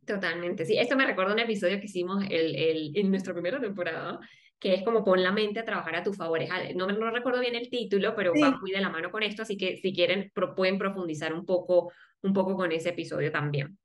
Totalmente, 0.06 0.64
sí. 0.64 0.78
Esto 0.78 0.96
me 0.96 1.04
recuerda 1.04 1.34
un 1.34 1.38
episodio 1.38 1.78
que 1.78 1.84
hicimos 1.84 2.24
el, 2.30 2.56
el, 2.56 2.92
en 2.94 3.10
nuestra 3.10 3.34
primera 3.34 3.60
temporada, 3.60 4.18
que 4.58 4.74
es 4.74 4.82
como 4.82 5.04
pon 5.04 5.22
la 5.22 5.32
mente 5.32 5.60
a 5.60 5.66
trabajar 5.66 5.96
a 5.96 6.02
tu 6.02 6.14
favor. 6.14 6.40
No, 6.74 6.86
no 6.86 7.10
recuerdo 7.10 7.40
bien 7.40 7.54
el 7.54 7.68
título, 7.68 8.14
pero 8.16 8.32
va 8.32 8.58
muy 8.58 8.70
de 8.70 8.80
la 8.80 8.88
mano 8.88 9.10
con 9.10 9.22
esto, 9.22 9.42
así 9.42 9.58
que 9.58 9.76
si 9.76 9.92
quieren 9.92 10.32
pueden 10.56 10.78
profundizar 10.78 11.34
un 11.34 11.44
poco, 11.44 11.92
un 12.22 12.32
poco 12.32 12.56
con 12.56 12.72
ese 12.72 12.88
episodio 12.88 13.30
también. 13.30 13.78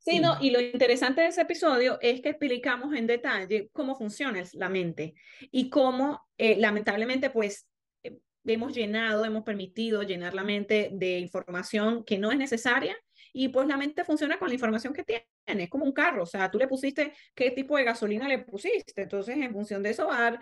Sí, 0.00 0.18
no, 0.18 0.36
y 0.40 0.50
lo 0.50 0.60
interesante 0.60 1.20
de 1.20 1.28
ese 1.28 1.42
episodio 1.42 1.98
es 2.00 2.20
que 2.20 2.30
explicamos 2.30 2.94
en 2.94 3.06
detalle 3.06 3.70
cómo 3.72 3.94
funciona 3.94 4.42
la 4.54 4.68
mente 4.68 5.14
y 5.52 5.70
cómo, 5.70 6.26
eh, 6.36 6.56
lamentablemente, 6.58 7.30
pues 7.30 7.66
eh, 8.02 8.18
hemos 8.44 8.74
llenado, 8.74 9.24
hemos 9.24 9.44
permitido 9.44 10.02
llenar 10.02 10.34
la 10.34 10.42
mente 10.42 10.90
de 10.92 11.18
información 11.20 12.04
que 12.04 12.18
no 12.18 12.32
es 12.32 12.38
necesaria 12.38 12.96
y 13.32 13.48
pues 13.48 13.68
la 13.68 13.76
mente 13.76 14.04
funciona 14.04 14.38
con 14.38 14.48
la 14.48 14.54
información 14.54 14.92
que 14.92 15.04
tiene, 15.04 15.26
es 15.46 15.70
como 15.70 15.84
un 15.84 15.92
carro, 15.92 16.24
o 16.24 16.26
sea, 16.26 16.50
tú 16.50 16.58
le 16.58 16.66
pusiste 16.66 17.12
qué 17.34 17.50
tipo 17.50 17.76
de 17.76 17.84
gasolina 17.84 18.26
le 18.26 18.40
pusiste, 18.40 19.02
entonces 19.02 19.36
en 19.36 19.52
función 19.52 19.82
de 19.82 19.90
eso 19.90 20.06
va 20.06 20.28
a, 20.28 20.40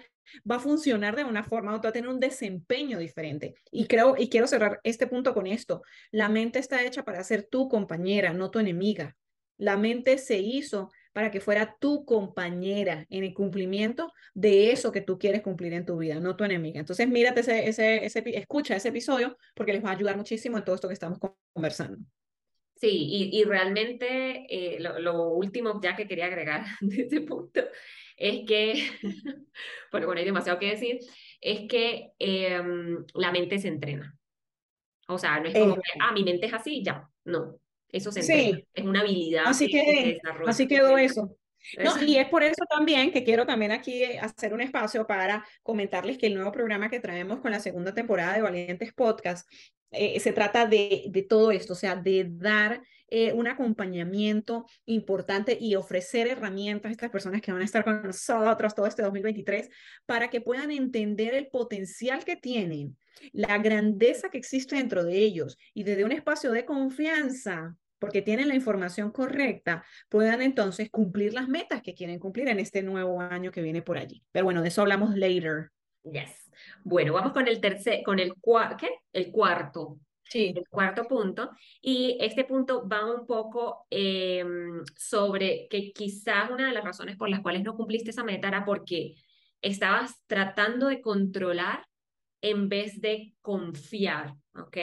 va 0.51 0.57
a 0.57 0.61
funcionar 0.61 1.15
de 1.15 1.25
una 1.25 1.45
forma 1.45 1.73
u 1.73 1.77
otra, 1.77 1.89
va 1.89 1.91
a 1.91 1.93
tener 1.93 2.09
un 2.09 2.21
desempeño 2.21 2.99
diferente. 2.99 3.55
Y 3.71 3.87
creo, 3.87 4.15
y 4.17 4.29
quiero 4.29 4.47
cerrar 4.47 4.81
este 4.83 5.07
punto 5.07 5.35
con 5.35 5.47
esto, 5.47 5.83
la 6.11 6.29
mente 6.29 6.59
está 6.59 6.83
hecha 6.85 7.05
para 7.05 7.23
ser 7.23 7.45
tu 7.45 7.69
compañera, 7.69 8.33
no 8.33 8.51
tu 8.51 8.59
enemiga. 8.61 9.17
La 9.59 9.77
mente 9.77 10.19
se 10.19 10.39
hizo 10.39 10.91
para 11.13 11.31
que 11.31 11.41
fuera 11.41 11.77
tu 11.81 12.05
compañera 12.05 13.07
en 13.09 13.25
el 13.25 13.33
cumplimiento 13.33 14.13
de 14.35 14.71
eso 14.71 14.93
que 14.93 15.01
tú 15.01 15.19
quieres 15.19 15.41
cumplir 15.41 15.73
en 15.73 15.87
tu 15.87 15.97
vida, 15.97 16.21
no 16.21 16.37
tu 16.37 16.45
enemiga. 16.45 16.79
Entonces, 16.79 17.09
mírate 17.09 17.41
ese, 17.41 17.69
ese, 17.69 18.05
ese 18.05 18.23
escucha 18.37 18.77
ese 18.77 18.89
episodio 18.89 19.39
porque 19.55 19.73
les 19.73 19.83
va 19.83 19.89
a 19.89 19.93
ayudar 19.93 20.17
muchísimo 20.17 20.59
en 20.59 20.65
todo 20.65 20.75
esto 20.75 20.89
que 20.89 20.95
estamos 20.95 21.19
conversando. 21.55 21.99
Sí, 22.77 22.91
y, 22.91 23.41
y 23.41 23.45
realmente 23.45 24.47
eh, 24.51 24.79
lo, 24.79 25.31
último 25.31 25.81
ya 25.83 25.97
que 25.97 26.07
quería 26.07 26.27
agregar 26.27 26.67
de 26.83 27.03
este 27.03 27.23
punto 27.23 27.63
es 28.17 28.47
que, 28.47 28.91
bueno, 29.91 30.07
bueno, 30.07 30.19
hay 30.19 30.25
demasiado 30.25 30.59
que 30.59 30.71
decir, 30.71 30.99
es 31.41 31.61
que 31.69 32.13
em, 32.19 33.05
la 33.15 33.33
mente 33.33 33.59
se 33.59 33.69
entrena. 33.69 34.15
O 35.09 35.19
sea, 35.19 35.41
no 35.41 35.49
es 35.49 35.55
como 35.55 35.77
que, 35.77 35.91
ah, 36.01 36.13
mi 36.13 36.25
mente 36.25 36.47
es 36.47 36.53
así, 36.53 36.83
ya, 36.85 37.09
no. 37.25 37.59
Eso 37.97 38.13
se 38.13 38.23
sí. 38.23 38.65
es 38.75 38.85
una 38.85 39.01
habilidad 39.01 39.45
así 39.47 39.69
que, 39.69 40.19
Así 40.47 40.67
quedó 40.67 40.99
eso. 40.99 41.37
No, 41.83 42.01
y 42.01 42.17
es 42.17 42.29
por 42.29 42.45
eso 42.45 42.65
también 42.71 43.11
que 43.11 43.25
quiero 43.25 43.45
también 43.45 43.73
aquí 43.73 44.05
hacer 44.05 44.55
un 44.55 44.61
espacio 44.61 45.07
para 45.07 45.45
comentarles 45.63 46.17
que 46.17 46.27
el 46.29 46.35
nuevo 46.35 46.53
programa 46.53 46.89
que 46.89 47.01
traemos 47.01 47.41
con 47.41 47.51
la 47.51 47.59
segunda 47.59 47.93
temporada 47.93 48.35
de 48.35 48.43
Valientes 48.43 48.93
Podcast 48.93 49.49
eh, 49.91 50.21
se 50.21 50.33
trata 50.33 50.67
de, 50.67 51.07
de, 51.09 51.23
todo 51.23 51.51
esto, 51.51 51.73
o 51.73 51.77
sea, 51.77 51.97
de 51.97 52.27
dar 52.29 52.83
eh, 53.09 53.33
un 53.33 53.47
acompañamiento 53.47 54.67
importante 54.85 55.57
y 55.61 55.77
ofrecer 55.77 56.27
herramientas 56.27 56.89
a 56.89 56.93
estas 56.93 57.11
personas 57.11 57.41
que 57.41 57.53
van 57.53 57.63
a 57.63 57.65
estar 57.65 57.85
con 57.85 58.03
nosotros 58.03 58.75
todo 58.75 58.87
este 58.87 59.03
2023 59.03 59.71
para 60.07 60.29
que 60.29 60.41
puedan 60.41 60.73
entender 60.73 61.35
el 61.35 61.47
potencial 61.47 62.25
que 62.25 62.35
tienen, 62.35 62.97
la 63.33 63.59
grandeza 63.59 64.29
que 64.29 64.39
existe 64.39 64.75
dentro 64.75 65.05
de 65.05 65.19
ellos 65.19 65.57
y 65.73 65.85
desde 65.85 66.05
un 66.05 66.11
espacio 66.11 66.51
de 66.51 66.65
confianza 66.65 67.77
porque 67.99 68.23
tienen 68.23 68.49
la 68.49 68.55
información 68.55 69.11
correcta, 69.11 69.85
puedan 70.09 70.43
entonces 70.43 70.91
cumplir 70.91 71.35
las 71.35 71.49
metas 71.49 71.83
que 71.83 71.95
quieren 71.95 72.19
cumplir 72.19 72.49
en 72.49 72.61
este 72.61 72.83
nuevo 72.83 73.21
año 73.21 73.51
que 73.51 73.63
viene 73.63 73.83
por 73.83 73.99
allí. 73.99 74.23
Pero 74.33 74.45
bueno, 74.45 74.63
de 74.63 74.69
eso 74.69 74.83
hablamos 74.83 75.17
later. 75.17 75.71
Yes. 76.03 76.51
Bueno, 76.85 77.13
vamos 77.13 77.33
con 77.33 77.49
el 77.49 77.61
tercer, 77.61 78.03
con 78.03 78.19
el, 78.19 78.33
¿qué? 78.79 78.91
el 79.13 79.31
cuarto. 79.31 79.99
Sí. 80.29 80.53
El 80.57 80.69
cuarto 80.69 81.07
punto. 81.07 81.51
Y 81.81 82.19
este 82.21 82.45
punto 82.45 82.87
va 82.89 83.05
un 83.05 83.27
poco 83.27 83.87
em, 83.91 84.83
sobre 84.97 85.69
que 85.69 85.93
quizás 85.93 86.51
una 86.51 86.67
de 86.67 86.73
las 86.73 86.85
razones 86.85 87.17
por 87.17 87.29
las 87.29 87.41
cuales 87.41 87.63
no 87.63 87.77
cumpliste 87.77 88.11
esa 88.11 88.25
meta 88.25 88.49
era 88.49 88.65
porque 88.65 89.15
estabas 89.63 90.15
tratando 90.27 90.89
de 90.89 91.01
controlar 91.01 91.87
en 92.51 92.69
vez 92.69 93.01
de 93.01 93.35
confiar, 93.41 94.35
¿ok? 94.55 94.79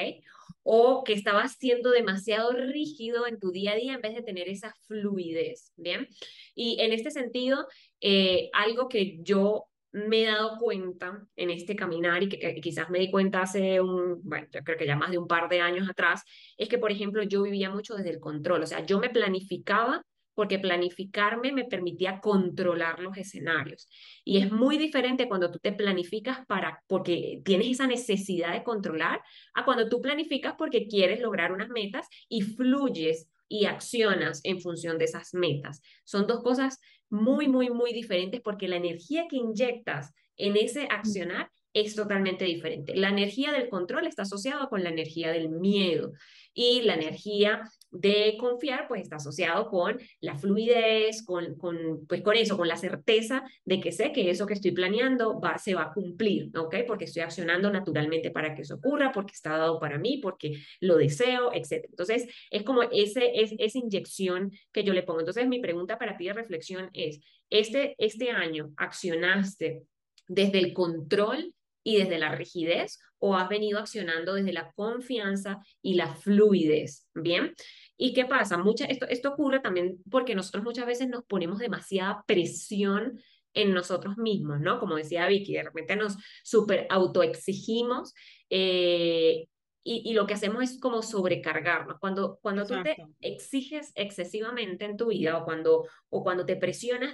o 0.63 1.03
que 1.03 1.13
estabas 1.13 1.57
siendo 1.59 1.91
demasiado 1.91 2.51
rígido 2.53 3.27
en 3.27 3.39
tu 3.39 3.51
día 3.51 3.73
a 3.73 3.75
día 3.75 3.93
en 3.93 4.01
vez 4.01 4.15
de 4.15 4.23
tener 4.23 4.49
esa 4.49 4.73
fluidez, 4.87 5.73
¿bien? 5.75 6.07
Y 6.55 6.79
en 6.81 6.93
este 6.93 7.11
sentido, 7.11 7.67
eh, 7.99 8.49
algo 8.53 8.87
que 8.87 9.17
yo 9.21 9.65
me 9.91 10.23
he 10.23 10.25
dado 10.25 10.57
cuenta 10.57 11.23
en 11.35 11.51
este 11.51 11.75
caminar 11.75 12.23
y 12.23 12.29
que, 12.29 12.55
quizás 12.61 12.89
me 12.89 12.99
di 12.99 13.11
cuenta 13.11 13.41
hace 13.41 13.79
un, 13.79 14.21
bueno, 14.23 14.47
yo 14.51 14.63
creo 14.63 14.77
que 14.77 14.87
ya 14.87 14.95
más 14.95 15.11
de 15.11 15.19
un 15.19 15.27
par 15.27 15.49
de 15.49 15.61
años 15.61 15.87
atrás, 15.87 16.23
es 16.57 16.67
que, 16.69 16.79
por 16.79 16.91
ejemplo, 16.91 17.21
yo 17.23 17.43
vivía 17.43 17.69
mucho 17.69 17.95
desde 17.95 18.09
el 18.09 18.19
control, 18.19 18.63
o 18.63 18.67
sea, 18.67 18.85
yo 18.85 18.99
me 18.99 19.09
planificaba 19.09 20.03
porque 20.33 20.59
planificarme 20.59 21.51
me 21.51 21.65
permitía 21.65 22.19
controlar 22.19 22.99
los 22.99 23.17
escenarios. 23.17 23.87
Y 24.23 24.37
es 24.37 24.51
muy 24.51 24.77
diferente 24.77 25.27
cuando 25.27 25.51
tú 25.51 25.59
te 25.59 25.73
planificas 25.73 26.45
para, 26.45 26.83
porque 26.87 27.41
tienes 27.43 27.67
esa 27.67 27.87
necesidad 27.87 28.53
de 28.53 28.63
controlar, 28.63 29.21
a 29.53 29.65
cuando 29.65 29.89
tú 29.89 30.01
planificas 30.01 30.55
porque 30.57 30.87
quieres 30.87 31.19
lograr 31.21 31.51
unas 31.51 31.69
metas 31.69 32.07
y 32.29 32.41
fluyes 32.41 33.29
y 33.47 33.65
accionas 33.65 34.41
en 34.43 34.59
función 34.59 34.97
de 34.97 35.05
esas 35.05 35.33
metas. 35.33 35.81
Son 36.03 36.25
dos 36.25 36.41
cosas 36.41 36.79
muy, 37.09 37.47
muy, 37.47 37.69
muy 37.69 37.93
diferentes 37.93 38.41
porque 38.41 38.67
la 38.67 38.77
energía 38.77 39.27
que 39.29 39.37
inyectas 39.37 40.13
en 40.37 40.57
ese 40.57 40.87
accionar 40.89 41.51
es 41.73 41.95
totalmente 41.95 42.45
diferente. 42.45 42.95
La 42.95 43.09
energía 43.09 43.51
del 43.51 43.69
control 43.69 44.07
está 44.07 44.23
asociada 44.23 44.67
con 44.67 44.83
la 44.83 44.89
energía 44.89 45.31
del 45.31 45.49
miedo 45.49 46.13
y 46.53 46.81
la 46.81 46.95
energía 46.95 47.61
de 47.93 48.35
confiar 48.39 48.87
pues 48.87 49.03
está 49.03 49.17
asociado 49.17 49.69
con 49.69 49.99
la 50.19 50.37
fluidez, 50.37 51.23
con, 51.23 51.55
con, 51.55 52.05
pues, 52.07 52.21
con 52.21 52.35
eso, 52.35 52.57
con 52.57 52.67
la 52.67 52.75
certeza 52.75 53.43
de 53.65 53.79
que 53.79 53.91
sé 53.91 54.11
que 54.11 54.29
eso 54.29 54.47
que 54.47 54.55
estoy 54.55 54.71
planeando 54.71 55.39
va, 55.39 55.57
se 55.59 55.75
va 55.75 55.83
a 55.83 55.93
cumplir, 55.93 56.49
¿ok? 56.57 56.77
Porque 56.87 57.05
estoy 57.05 57.21
accionando 57.21 57.71
naturalmente 57.71 58.31
para 58.31 58.55
que 58.55 58.63
eso 58.63 58.75
ocurra, 58.75 59.11
porque 59.11 59.33
está 59.33 59.57
dado 59.57 59.79
para 59.79 59.99
mí, 59.99 60.17
porque 60.17 60.57
lo 60.79 60.97
deseo, 60.97 61.53
etc. 61.53 61.85
Entonces, 61.89 62.27
es 62.49 62.63
como 62.63 62.81
ese, 62.83 63.31
es, 63.39 63.53
esa 63.59 63.77
inyección 63.77 64.51
que 64.71 64.83
yo 64.83 64.93
le 64.93 65.03
pongo. 65.03 65.19
Entonces, 65.19 65.47
mi 65.47 65.59
pregunta 65.59 65.99
para 65.99 66.17
ti 66.17 66.25
de 66.25 66.33
reflexión 66.33 66.89
es, 66.93 67.19
este, 67.51 67.95
este 67.99 68.31
año 68.31 68.71
accionaste 68.77 69.83
desde 70.27 70.59
el 70.59 70.73
control 70.73 71.53
y 71.83 71.97
desde 71.97 72.17
la 72.17 72.33
rigidez 72.33 72.99
o 73.19 73.35
has 73.35 73.47
venido 73.47 73.79
accionando 73.79 74.33
desde 74.33 74.51
la 74.51 74.71
confianza 74.73 75.59
y 75.81 75.93
la 75.93 76.13
fluidez, 76.13 77.07
¿bien? 77.13 77.53
¿Y 77.97 78.13
qué 78.13 78.25
pasa? 78.25 78.57
Mucha, 78.57 78.85
esto, 78.85 79.07
esto 79.07 79.29
ocurre 79.29 79.59
también 79.59 79.97
porque 80.09 80.35
nosotros 80.35 80.63
muchas 80.63 80.85
veces 80.85 81.09
nos 81.09 81.23
ponemos 81.23 81.59
demasiada 81.59 82.23
presión 82.25 83.19
en 83.53 83.73
nosotros 83.73 84.17
mismos, 84.17 84.59
¿no? 84.59 84.79
Como 84.79 84.95
decía 84.95 85.27
Vicky, 85.27 85.53
de 85.53 85.63
repente 85.63 85.95
nos 85.95 86.17
super 86.43 86.87
autoexigimos 86.89 88.13
eh, 88.49 89.47
y, 89.85 90.13
lo 90.13 90.25
que 90.25 90.33
hacemos 90.33 90.63
es 90.63 90.79
como 90.79 91.01
sobrecargarnos. 91.01 91.99
Cuando, 91.99 92.39
cuando 92.41 92.65
tú 92.65 92.75
te 92.83 92.95
exiges 93.19 93.91
excesivamente 93.95 94.85
en 94.85 94.95
tu 94.95 95.07
vida 95.07 95.37
o 95.37 95.43
cuando, 95.43 95.85
o 96.09 96.23
cuando 96.23 96.45
te 96.45 96.55
presionas 96.55 97.13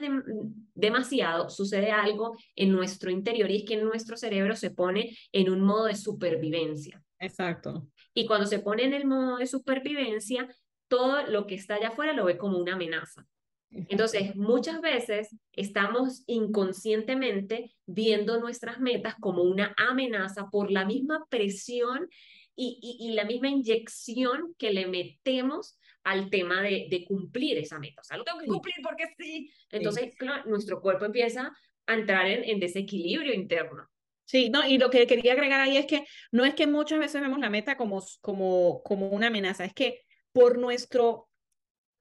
demasiado, 0.75 1.50
sucede 1.50 1.91
algo 1.91 2.38
en 2.55 2.71
nuestro 2.71 3.09
interior 3.09 3.50
y 3.50 3.57
es 3.57 3.65
que 3.65 3.77
nuestro 3.77 4.17
cerebro 4.17 4.55
se 4.55 4.69
pone 4.69 5.17
en 5.31 5.50
un 5.50 5.62
modo 5.62 5.86
de 5.86 5.95
supervivencia. 5.95 7.03
Exacto. 7.17 7.88
Y 8.13 8.27
cuando 8.27 8.45
se 8.45 8.59
pone 8.59 8.83
en 8.83 8.93
el 8.93 9.07
modo 9.07 9.38
de 9.38 9.48
supervivencia, 9.48 10.48
todo 10.89 11.25
lo 11.27 11.48
que 11.48 11.55
está 11.55 11.75
allá 11.75 11.89
afuera 11.89 12.12
lo 12.12 12.25
ve 12.25 12.38
como 12.38 12.58
una 12.58 12.74
amenaza. 12.74 13.25
Entonces, 13.72 14.36
muchas 14.36 14.81
veces 14.81 15.36
estamos 15.53 16.24
inconscientemente 16.25 17.75
viendo 17.86 18.39
nuestras 18.39 18.79
metas 18.79 19.15
como 19.19 19.43
una 19.43 19.75
amenaza 19.77 20.50
por 20.50 20.72
la 20.72 20.86
misma 20.86 21.25
presión 21.29 22.10
y, 22.55 23.12
la 23.13 23.24
misma 23.24 23.48
inyección 23.48 24.53
que 24.58 24.74
le 24.74 24.88
metemos 24.88 25.77
al 26.03 26.29
tema 26.29 26.62
de, 26.62 26.88
de, 26.89 27.05
cumplir 27.05 27.58
esa 27.58 27.79
meta. 27.79 28.01
O 28.01 28.03
sea, 28.03 28.17
lo 28.17 28.24
tengo 28.24 28.39
que 28.39 28.48
cumplir 28.48 28.75
porque 28.84 29.05
sí. 29.17 29.50
Entonces, 29.72 30.13
claro, 30.15 30.43
nuestro 30.50 30.81
cuerpo 30.81 31.05
empieza 31.05 31.55
a 31.86 31.93
entrar 31.93 32.27
en, 32.27 32.43
en 32.43 32.60
desequilibrio 32.60 33.34
interno. 33.34 33.88
Sí, 34.25 34.50
no, 34.50 34.65
y 34.67 34.77
lo 34.77 34.89
que 34.89 35.08
quería 35.08 35.34
agregar 35.34 35.62
ahí 35.62 35.77
es 35.77 35.86
que 35.86 36.05
no 36.31 36.43
es 36.43 36.53
que 36.53 36.67
muchas 36.67 37.00
veces 37.00 37.22
vemos 37.22 37.39
la 37.39 37.50
meta 37.50 37.77
como, 37.77 38.03
como, 38.22 38.81
como 38.84 39.10
una 39.10 39.27
amenaza, 39.27 39.65
es 39.65 39.74
que 39.74 40.01
por 40.39 40.58
nuestro 40.58 41.29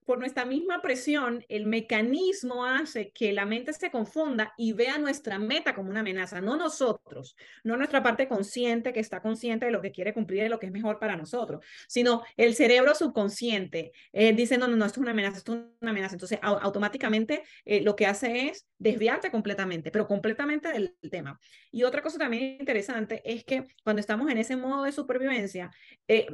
por 0.07 0.19
nuestra 0.19 0.47
misma 0.47 0.81
presión, 0.81 1.45
el 1.51 1.67
mecanismo 1.67 2.65
hace 2.65 3.11
que 3.11 3.31
la 3.35 3.45
mente 3.45 3.75
se 3.75 3.91
confunda 3.91 4.55
y 4.57 4.73
vea 4.73 4.97
nuestra 4.97 5.39
meta 5.39 5.75
como 5.75 5.91
una 5.91 6.01
amenaza, 6.01 6.41
no 6.41 6.57
nosotros, 6.57 7.37
no 7.63 7.77
nuestra 7.77 8.03
parte 8.03 8.27
consciente 8.27 8.95
que 8.95 9.01
está 9.01 9.21
consciente 9.21 9.67
de 9.67 9.71
lo 9.71 9.83
que 9.83 9.93
quiere 9.93 10.15
cumplir 10.15 10.45
y 10.45 10.49
lo 10.49 10.59
que 10.59 10.65
es 10.65 10.73
mejor 10.73 10.99
para 10.99 11.15
nosotros, 11.15 11.63
sino 11.89 12.23
el 12.39 12.55
cerebro 12.55 12.95
subconsciente 12.95 13.93
eh, 14.15 14.33
dice, 14.33 14.57
no, 14.57 14.67
no, 14.67 14.77
no, 14.77 14.87
esto 14.87 15.01
es 15.01 15.03
una 15.03 15.11
amenaza, 15.11 15.37
esto 15.37 15.53
es 15.53 15.61
una 15.83 15.91
amenaza. 15.91 16.15
Entonces, 16.15 16.39
automáticamente 16.41 17.43
eh, 17.67 17.83
lo 17.83 17.95
que 17.95 18.07
hace 18.07 18.49
es 18.49 18.67
desviarte 18.79 19.31
completamente, 19.31 19.91
pero 19.91 20.07
completamente 20.07 20.73
del 20.73 20.97
tema. 21.11 21.39
Y 21.71 21.83
otra 21.83 22.01
cosa 22.01 22.17
también 22.17 22.57
interesante 22.59 23.21
es 23.27 23.45
que 23.45 23.67
cuando 23.85 24.01
estamos 24.01 24.31
en 24.31 24.39
ese 24.39 24.57
modo 24.57 24.85
de 24.85 24.93
supervivencia, 24.93 25.71
eh, 26.07 26.29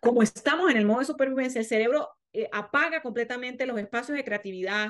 como 0.00 0.22
estamos 0.22 0.70
en 0.70 0.76
el 0.76 0.86
modo 0.86 1.00
de 1.00 1.06
supervivencia, 1.06 1.60
el 1.60 1.66
cerebro 1.66 2.08
eh, 2.32 2.48
apaga 2.52 3.02
completamente 3.02 3.66
los 3.66 3.78
espacios 3.78 4.16
de 4.16 4.24
creatividad, 4.24 4.88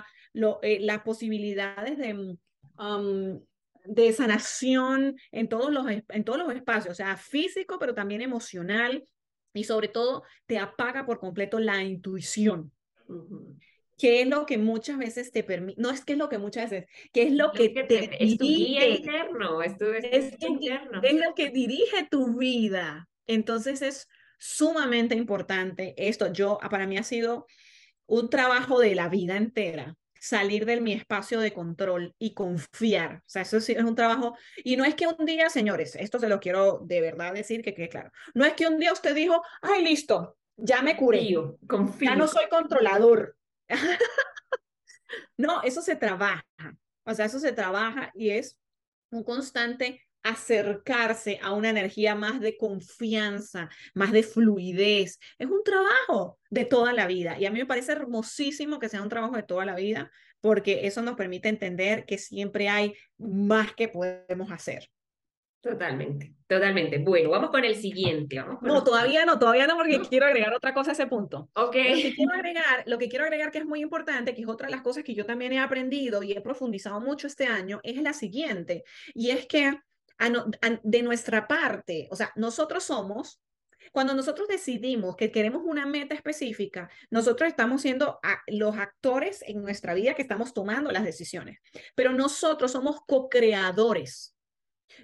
eh, 0.63 0.79
las 0.81 1.03
posibilidades 1.03 1.99
de, 1.99 2.37
um, 2.79 3.41
de 3.85 4.13
sanación 4.13 5.17
en 5.31 5.49
todos, 5.49 5.73
los, 5.73 5.87
en 5.89 6.25
todos 6.25 6.39
los 6.39 6.53
espacios, 6.55 6.93
o 6.93 6.95
sea, 6.95 7.17
físico, 7.17 7.79
pero 7.79 7.95
también 7.95 8.21
emocional, 8.21 9.05
y 9.55 9.65
sobre 9.65 9.89
todo 9.89 10.25
te 10.47 10.59
apaga 10.59 11.07
por 11.07 11.19
completo 11.19 11.59
la 11.59 11.83
intuición. 11.83 12.73
que 13.97 14.21
es 14.21 14.29
lo 14.29 14.45
que 14.45 14.59
muchas 14.59 14.99
veces 14.99 15.33
te 15.33 15.43
permite, 15.43 15.81
no 15.81 15.91
es 15.91 16.05
que 16.05 16.13
es 16.13 16.19
lo 16.19 16.29
que 16.29 16.39
muchas 16.39 16.71
veces, 16.71 16.91
que 17.13 17.23
es 17.23 17.33
lo 17.33 17.53
que, 17.53 17.71
te, 17.71 18.23
es 18.23 18.37
tu 18.37 18.45
guía 18.45 18.89
interno, 18.89 19.63
es, 19.63 19.79
tu, 19.79 19.87
es, 19.87 20.37
interno. 20.43 21.01
es 21.03 21.15
lo 21.15 21.35
que 21.35 21.51
dirige 21.51 22.07
tu 22.11 22.37
vida. 22.37 23.09
Entonces 23.27 23.81
es 23.81 24.09
sumamente 24.39 25.15
importante 25.15 25.95
esto. 25.97 26.33
Yo, 26.33 26.59
ah, 26.63 26.69
para 26.69 26.87
mí 26.87 26.97
ha 26.97 27.03
sido 27.03 27.47
un 28.07 28.31
trabajo 28.31 28.79
de 28.79 28.95
la 28.95 29.09
vida 29.09 29.37
entera, 29.37 29.97
salir 30.21 30.65
de 30.65 30.81
mi 30.81 30.93
espacio 30.93 31.41
de 31.41 31.53
control 31.53 32.15
y 32.19 32.35
confiar. 32.35 33.17
O 33.19 33.29
sea, 33.29 33.43
eso 33.43 33.61
sí 33.61 33.73
es 33.73 33.85
un 33.85 33.95
trabajo. 33.95 34.37
Y 34.65 34.77
no 34.77 34.85
es 34.85 34.95
que 34.95 35.07
un 35.07 35.27
día, 35.27 35.51
señores, 35.51 35.97
esto 35.97 36.19
se 36.19 36.29
lo 36.29 36.41
quiero 36.41 36.81
de 36.85 37.01
verdad 37.01 37.33
decir 37.33 37.63
que 37.63 37.75
quede 37.75 37.89
claro. 37.89 38.11
No 38.35 38.45
es 38.45 38.55
que 38.55 38.67
un 38.67 38.79
día 38.79 38.93
usted 38.93 39.15
dijo, 39.15 39.43
ay, 39.63 39.85
listo, 39.85 40.37
ya 40.57 40.83
me 40.83 40.97
curé. 40.97 41.29
Confío, 41.69 42.11
Ya 42.11 42.17
no 42.17 42.29
soy 42.29 42.49
controlador. 42.49 43.37
no, 45.37 45.63
eso 45.63 45.83
se 45.83 45.97
trabaja. 45.97 46.45
O 47.05 47.15
sea, 47.15 47.27
eso 47.27 47.39
se 47.39 47.53
trabaja 47.53 48.11
y 48.15 48.31
es 48.31 48.59
un 49.11 49.23
constante 49.23 50.06
acercarse 50.27 51.39
a 51.43 51.53
una 51.53 51.71
energía 51.71 52.15
más 52.15 52.41
de 52.41 52.57
confianza, 52.57 53.69
más 53.95 54.13
de 54.13 54.23
fluidez. 54.23 55.19
Es 55.39 55.49
un 55.49 55.63
trabajo 55.63 56.39
de 56.51 56.65
toda 56.65 56.93
la 56.93 57.07
vida 57.07 57.39
y 57.39 57.47
a 57.47 57.51
mí 57.51 57.59
me 57.61 57.67
parece 57.67 57.93
hermosísimo 57.93 58.79
que 58.79 58.89
sea 58.89 59.03
un 59.03 59.09
trabajo 59.09 59.37
de 59.37 59.45
toda 59.45 59.65
la 59.65 59.77
vida 59.77 60.11
porque 60.41 60.87
eso 60.87 61.03
nos 61.03 61.17
permite 61.17 61.49
entender 61.49 62.05
que 62.05 62.19
siempre 62.19 62.69
hay 62.69 62.95
más 63.19 63.73
que 63.75 63.89
podemos 63.89 64.51
hacer. 64.51 64.89
Totalmente, 65.61 66.33
totalmente. 66.47 66.99
Bueno, 66.99 67.31
vamos 67.31 67.51
con 67.51 67.65
el 67.65 67.75
siguiente. 67.75 68.41
no, 68.63 68.85
todavía 68.85 69.25
no, 69.25 69.39
todavía 69.39 69.67
no, 69.67 69.77
porque 69.77 70.01
quiero 70.09 70.27
agregar 70.27 70.55
otra 70.55 70.73
cosa 70.73 70.91
a 70.91 70.93
ese 70.93 71.09
punto. 71.09 71.51
Ok. 71.55 71.75
Lo 71.75 71.97
que, 71.97 72.15
quiero 72.15 72.33
agregar, 72.35 72.85
lo 72.87 72.99
que 72.99 73.09
quiero 73.09 73.25
agregar 73.25 73.51
que 73.51 73.59
es 73.59 73.65
muy 73.65 73.81
importante, 73.81 74.35
que 74.35 74.43
es 74.43 74.49
otra 74.49 74.69
de 74.69 74.73
las 74.73 74.83
cosas 74.83 75.03
que 75.03 75.15
yo 75.15 75.27
también 75.27 75.53
he 75.53 75.59
aprendido 75.59 76.23
y 76.23 76.33
he 76.33 76.41
profundizado 76.41 77.01
mucho 77.01 77.27
este 77.27 77.47
año, 77.47 77.81
es 77.83 78.01
la 78.01 78.13
siguiente, 78.13 78.85
y 79.13 79.31
es 79.31 79.47
que 79.47 79.77
de 80.83 81.03
nuestra 81.03 81.47
parte, 81.47 82.09
o 82.11 82.17
sea, 82.17 82.33
nosotros 82.37 82.85
somos, 82.85 83.41
cuando 83.93 84.15
nosotros 84.15 84.49
decidimos 84.49 85.17
que 85.17 85.31
queremos 85.31 85.63
una 85.65 85.87
meta 85.87 86.15
específica, 86.15 86.91
nosotros 87.11 87.49
estamos 87.49 87.83
siendo 87.83 88.19
los 88.47 88.77
actores 88.77 89.43
en 89.47 89.63
nuestra 89.63 89.95
vida 89.95 90.15
que 90.15 90.23
estamos 90.23 90.53
tomando 90.53 90.91
las 90.91 91.05
decisiones, 91.05 91.59
pero 91.95 92.13
nosotros 92.13 92.73
somos 92.73 93.01
co-creadores. 93.07 94.37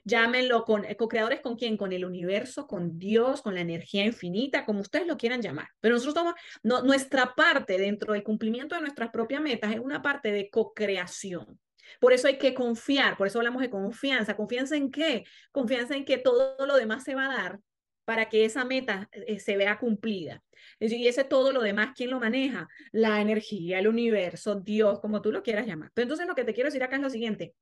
Llámenlo 0.05 0.65
con 0.65 0.85
eh, 0.85 0.97
co-creadores 0.97 1.41
con 1.41 1.57
quién, 1.57 1.77
con 1.77 1.93
el 1.93 2.05
universo, 2.05 2.67
con 2.67 2.99
Dios, 2.99 3.43
con 3.43 3.55
la 3.55 3.61
energía 3.61 4.05
infinita, 4.05 4.65
como 4.65 4.81
ustedes 4.81 5.07
lo 5.07 5.17
quieran 5.17 5.43
llamar. 5.43 5.69
Pero 5.81 5.95
nosotros 5.95 6.15
somos, 6.15 6.35
no, 6.63 6.83
nuestra 6.83 7.35
parte 7.35 7.79
dentro 7.79 8.13
del 8.13 8.23
cumplimiento 8.23 8.75
de 8.75 8.81
nuestras 8.81 9.11
propias 9.11 9.43
metas 9.43 9.73
es 9.73 9.81
una 9.81 10.01
parte 10.01 10.33
de 10.33 10.51
co-creación. 10.51 11.59
Por 12.01 12.13
eso 12.13 12.29
hay 12.29 12.39
que 12.39 12.55
confiar, 12.55 13.17
por 13.17 13.27
eso 13.27 13.39
hablamos 13.39 13.63
de 13.63 13.71
confianza. 13.71 14.37
¿Confianza 14.37 14.77
en 14.77 14.91
qué? 14.91 15.25
Confianza 15.51 15.97
en 15.97 16.05
que 16.05 16.19
todo 16.19 16.67
lo 16.67 16.77
demás 16.77 17.05
se 17.05 17.15
va 17.15 17.27
a 17.27 17.35
dar 17.35 17.61
para 18.05 18.29
que 18.29 18.45
esa 18.45 18.65
meta 18.65 19.09
eh, 19.13 19.39
se 19.39 19.57
vea 19.57 19.79
cumplida. 19.79 20.43
Y 20.79 21.07
ese 21.07 21.25
todo 21.25 21.53
lo 21.53 21.63
demás, 21.63 21.91
¿quién 21.97 22.11
lo 22.11 22.21
maneja? 22.21 22.69
La 22.91 23.21
energía, 23.21 23.79
el 23.79 23.89
universo, 23.89 24.57
Dios, 24.57 25.01
como 25.01 25.23
tú 25.23 25.33
lo 25.33 25.43
quieras 25.43 25.67
llamar. 25.67 25.91
Pero 25.95 26.05
entonces 26.05 26.27
lo 26.27 26.35
que 26.35 26.45
te 26.45 26.55
quiero 26.55 26.69
decir 26.69 26.83
acá 26.83 26.97
es 26.97 27.03
lo 27.03 27.11
siguiente. 27.11 27.55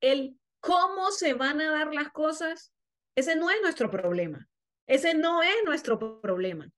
El 0.00 0.36
cómo 0.60 1.10
se 1.10 1.34
van 1.34 1.60
a 1.60 1.70
dar 1.70 1.92
las 1.92 2.10
cosas, 2.10 2.72
ese 3.16 3.36
no 3.36 3.50
es 3.50 3.56
nuestro 3.62 3.90
problema. 3.90 4.48
Ese 4.86 5.14
no 5.14 5.42
es 5.42 5.56
nuestro 5.64 6.20
problema. 6.20 6.70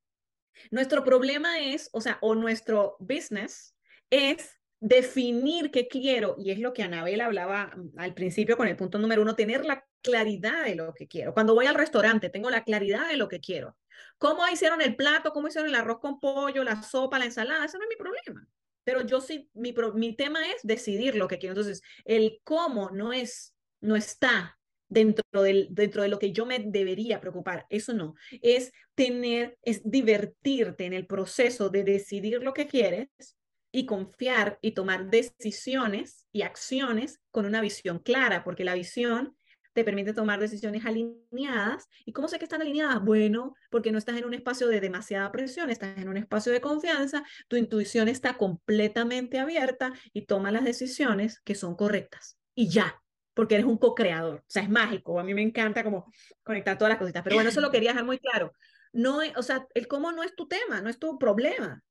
Nuestro 0.71 1.05
problema 1.05 1.59
es, 1.59 1.89
o 1.93 2.01
sea, 2.01 2.19
o 2.21 2.35
nuestro 2.35 2.97
business 2.99 3.75
es 4.11 4.59
definir 4.85 5.71
qué 5.71 5.89
quiero, 5.89 6.37
y 6.39 6.51
es 6.51 6.59
lo 6.59 6.75
que 6.75 6.83
Anabel 6.83 7.23
hablaba 7.23 7.73
mm, 7.75 7.99
al 7.99 8.13
principio 8.13 8.59
con 8.59 8.69
el 8.69 8.77
punto 8.77 8.99
número 8.99 9.23
uno, 9.23 9.35
tener 9.35 9.65
la 9.65 9.87
claridad 10.03 10.63
de 10.65 10.75
lo 10.75 10.93
que 10.93 11.09
quiero. 11.09 11.33
Cuando 11.33 11.55
voy 11.55 11.65
al 11.65 11.75
restaurante, 11.75 12.29
tengo 12.29 12.51
la 12.51 12.65
claridad 12.65 13.09
de 13.09 13.17
lo 13.17 13.27
que 13.27 13.41
quiero. 13.41 13.79
¿Cómo 14.19 14.47
hicieron 14.47 14.83
el 14.83 14.95
plato? 14.95 15.33
¿Cómo 15.33 15.49
hicieron 15.49 15.71
el 15.71 15.75
arroz 15.75 16.01
con 16.01 16.21
pollo, 16.21 16.63
la 16.65 16.83
sopa, 16.83 17.19
la 17.19 17.25
ensalada? 17.25 17.65
Ese 17.65 17.79
no 17.79 17.85
es 17.85 17.89
mi 17.89 17.97
problema. 17.97 18.47
Pero 18.85 19.01
yo 19.01 19.23
sí, 19.23 19.49
mi, 19.55 19.75
mi 19.95 20.15
tema 20.15 20.47
es 20.51 20.61
decidir 20.63 21.15
lo 21.17 21.29
que 21.29 21.39
quiero. 21.39 21.55
Entonces, 21.55 21.81
el 22.05 22.41
cómo 22.45 22.91
no 22.91 23.15
es, 23.15 23.55
no 23.81 23.97
está 23.97 24.59
dentro, 24.91 25.25
del, 25.41 25.69
dentro 25.71 26.03
de 26.03 26.09
lo 26.09 26.19
que 26.19 26.33
yo 26.33 26.45
me 26.45 26.59
debería 26.59 27.23
preocupar. 27.23 27.65
Eso 27.71 27.95
no. 27.95 28.17
Es 28.43 28.71
tener, 28.95 29.57
es 29.63 29.81
divertirte 29.83 30.85
en 30.85 30.93
el 30.93 31.07
proceso 31.07 31.71
de 31.71 31.85
decidir 31.85 32.43
lo 32.43 32.53
que 32.53 32.67
quieres 32.67 33.09
y 33.75 33.87
confiar 33.87 34.57
y 34.63 34.71
tomar 34.71 35.11
decisiones 35.11 36.29
y 36.31 36.43
acciones 36.43 37.21
con 37.33 37.45
una 37.45 37.61
visión 37.61 37.99
clara, 37.99 38.45
porque 38.45 38.63
la 38.63 38.75
visión 38.75 39.37
te 39.73 39.83
permite 39.83 40.13
tomar 40.13 40.39
decisiones 40.39 40.87
alineadas. 40.87 41.89
¿Y 42.05 42.13
cómo 42.13 42.29
sé 42.29 42.39
que 42.39 42.45
están 42.45 42.63
alineadas? 42.63 43.03
Bueno, 43.03 43.57
porque 43.71 43.91
no 43.91 43.99
estás 43.99 44.17
en 44.17 44.27
un 44.27 44.35
espacio 44.35 44.69
de 44.69 44.81
demasiada 44.81 45.33
presión, 45.33 45.71
estás 45.71 45.99
en 45.99 46.09
un 46.09 46.17
espacio 46.17 46.53
de 46.53 46.61
confianza, 46.61 47.25
tu 47.49 47.57
intuición 47.57 48.07
está 48.07 48.35
completamente 48.35 49.41
abierta 49.41 49.93
y 50.13 50.27
toma 50.27 50.53
las 50.53 50.63
decisiones 50.63 51.41
que 51.41 51.57
son 51.57 51.75
correctas. 51.75 52.39
Y 52.55 52.69
ya, 52.69 53.03
porque 53.35 53.57
eres 53.57 53.67
un 53.67 53.79
co-creador. 53.79 54.37
O 54.37 54.45
sea, 54.47 54.63
es 54.63 54.71
mágico. 54.71 55.19
A 55.19 55.25
mí 55.25 55.35
me 55.35 55.43
encanta 55.43 55.83
como 55.83 56.13
conectar 56.45 56.79
todas 56.79 56.91
las 56.91 56.99
cositas. 57.01 57.25
Pero 57.25 57.35
bueno, 57.35 57.51
eso 57.51 57.61
lo 57.61 57.73
quería 57.73 57.91
dejar 57.91 58.05
muy 58.05 58.21
claro. 58.21 58.53
No, 58.93 59.19
o 59.35 59.43
sea, 59.43 59.67
el 59.75 59.89
cómo 59.89 60.13
no 60.13 60.23
es 60.23 60.37
tu 60.37 60.47
tema, 60.47 60.81
no 60.81 60.89
es 60.89 61.01
tu 61.01 61.19
problema. 61.19 61.83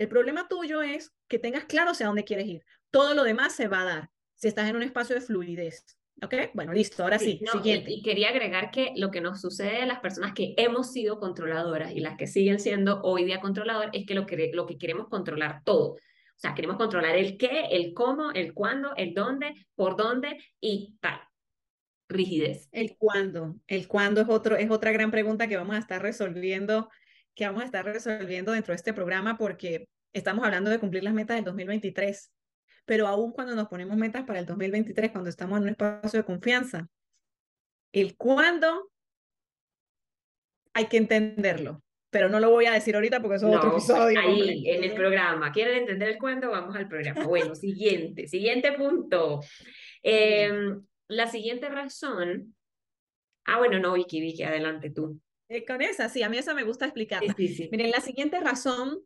El 0.00 0.08
problema 0.08 0.48
tuyo 0.48 0.80
es 0.80 1.12
que 1.28 1.38
tengas 1.38 1.66
claro 1.66 1.90
hacia 1.90 2.06
dónde 2.06 2.24
quieres 2.24 2.46
ir. 2.46 2.64
Todo 2.90 3.12
lo 3.12 3.22
demás 3.22 3.54
se 3.54 3.68
va 3.68 3.82
a 3.82 3.84
dar 3.84 4.10
si 4.34 4.48
estás 4.48 4.66
en 4.70 4.76
un 4.76 4.82
espacio 4.82 5.14
de 5.14 5.20
fluidez. 5.20 5.84
¿Ok? 6.22 6.34
Bueno, 6.54 6.72
listo, 6.72 7.02
ahora 7.02 7.18
sí, 7.18 7.38
siguiente. 7.52 7.90
Y, 7.90 8.02
quería 8.02 8.30
agregar 8.30 8.70
que 8.70 8.94
lo 8.96 9.10
que 9.10 9.20
nos 9.20 9.42
sucede 9.42 9.82
a 9.82 9.86
las 9.86 10.00
personas 10.00 10.32
que 10.32 10.54
hemos 10.56 10.90
sido 10.90 11.20
controladoras 11.20 11.92
y 11.92 12.00
las 12.00 12.16
que 12.16 12.26
siguen 12.26 12.60
siendo 12.60 13.02
hoy 13.02 13.24
día 13.24 13.42
controladoras 13.42 13.90
es 13.92 14.06
que 14.06 14.14
lo 14.14 14.24
que, 14.24 14.50
lo 14.54 14.64
que 14.64 14.78
queremos 14.78 15.08
controlar 15.08 15.60
todo. 15.64 15.90
O 15.92 15.98
sea, 16.38 16.54
queremos 16.54 16.78
controlar 16.78 17.16
el 17.16 17.36
qué, 17.36 17.66
el 17.70 17.92
cómo, 17.92 18.30
el 18.30 18.54
cuándo, 18.54 18.94
el 18.96 19.12
dónde, 19.12 19.66
por 19.74 19.98
dónde 19.98 20.38
y 20.62 20.96
tal. 21.02 21.20
Rigidez. 22.08 22.70
El 22.72 22.96
cuándo. 22.96 23.56
El 23.66 23.86
cuándo 23.86 24.22
es, 24.22 24.28
otro, 24.30 24.56
es 24.56 24.70
otra 24.70 24.92
gran 24.92 25.10
pregunta 25.10 25.46
que 25.46 25.58
vamos 25.58 25.76
a 25.76 25.80
estar 25.80 26.00
resolviendo, 26.00 26.88
que 27.34 27.46
vamos 27.46 27.62
a 27.62 27.66
estar 27.66 27.84
resolviendo 27.84 28.52
dentro 28.52 28.72
de 28.72 28.76
este 28.76 28.92
programa 28.92 29.36
porque 29.38 29.88
estamos 30.12 30.44
hablando 30.44 30.70
de 30.70 30.78
cumplir 30.78 31.04
las 31.04 31.14
metas 31.14 31.36
del 31.36 31.44
2023 31.44 32.30
pero 32.90 33.06
aún 33.06 33.30
cuando 33.30 33.54
nos 33.54 33.68
ponemos 33.68 33.96
metas 33.96 34.24
para 34.24 34.40
el 34.40 34.46
2023, 34.46 35.12
cuando 35.12 35.30
estamos 35.30 35.58
en 35.58 35.62
un 35.62 35.68
espacio 35.68 36.18
de 36.18 36.24
confianza, 36.24 36.88
el 37.92 38.16
cuándo 38.16 38.90
hay 40.74 40.86
que 40.86 40.96
entenderlo, 40.96 41.84
pero 42.10 42.28
no 42.28 42.40
lo 42.40 42.50
voy 42.50 42.66
a 42.66 42.72
decir 42.72 42.96
ahorita 42.96 43.20
porque 43.20 43.36
es 43.36 43.44
otro 43.44 43.70
episodio. 43.70 44.18
Ahí, 44.18 44.68
en 44.68 44.82
el 44.82 44.94
programa. 44.94 45.52
¿Quieren 45.52 45.78
entender 45.78 46.08
el 46.08 46.18
cuándo? 46.18 46.50
Vamos 46.50 46.74
al 46.74 46.88
programa. 46.88 47.24
Bueno, 47.24 47.54
siguiente, 47.54 48.26
siguiente 48.26 48.72
punto. 48.72 49.40
Em, 50.02 50.82
la 51.08 51.26
siguiente 51.26 51.68
razón. 51.68 52.56
Ah, 53.44 53.58
bueno, 53.58 53.78
no, 53.78 53.92
Vicky, 53.92 54.20
Vicky, 54.20 54.42
adelante 54.42 54.90
tú. 54.90 55.20
Eh, 55.50 55.64
con 55.66 55.82
esa, 55.82 56.08
sí, 56.08 56.22
a 56.22 56.28
mí 56.28 56.38
esa 56.38 56.54
me 56.54 56.62
gusta 56.62 56.84
explicarla. 56.86 57.34
Miren, 57.36 57.90
la 57.90 58.00
siguiente 58.00 58.38
razón 58.38 59.00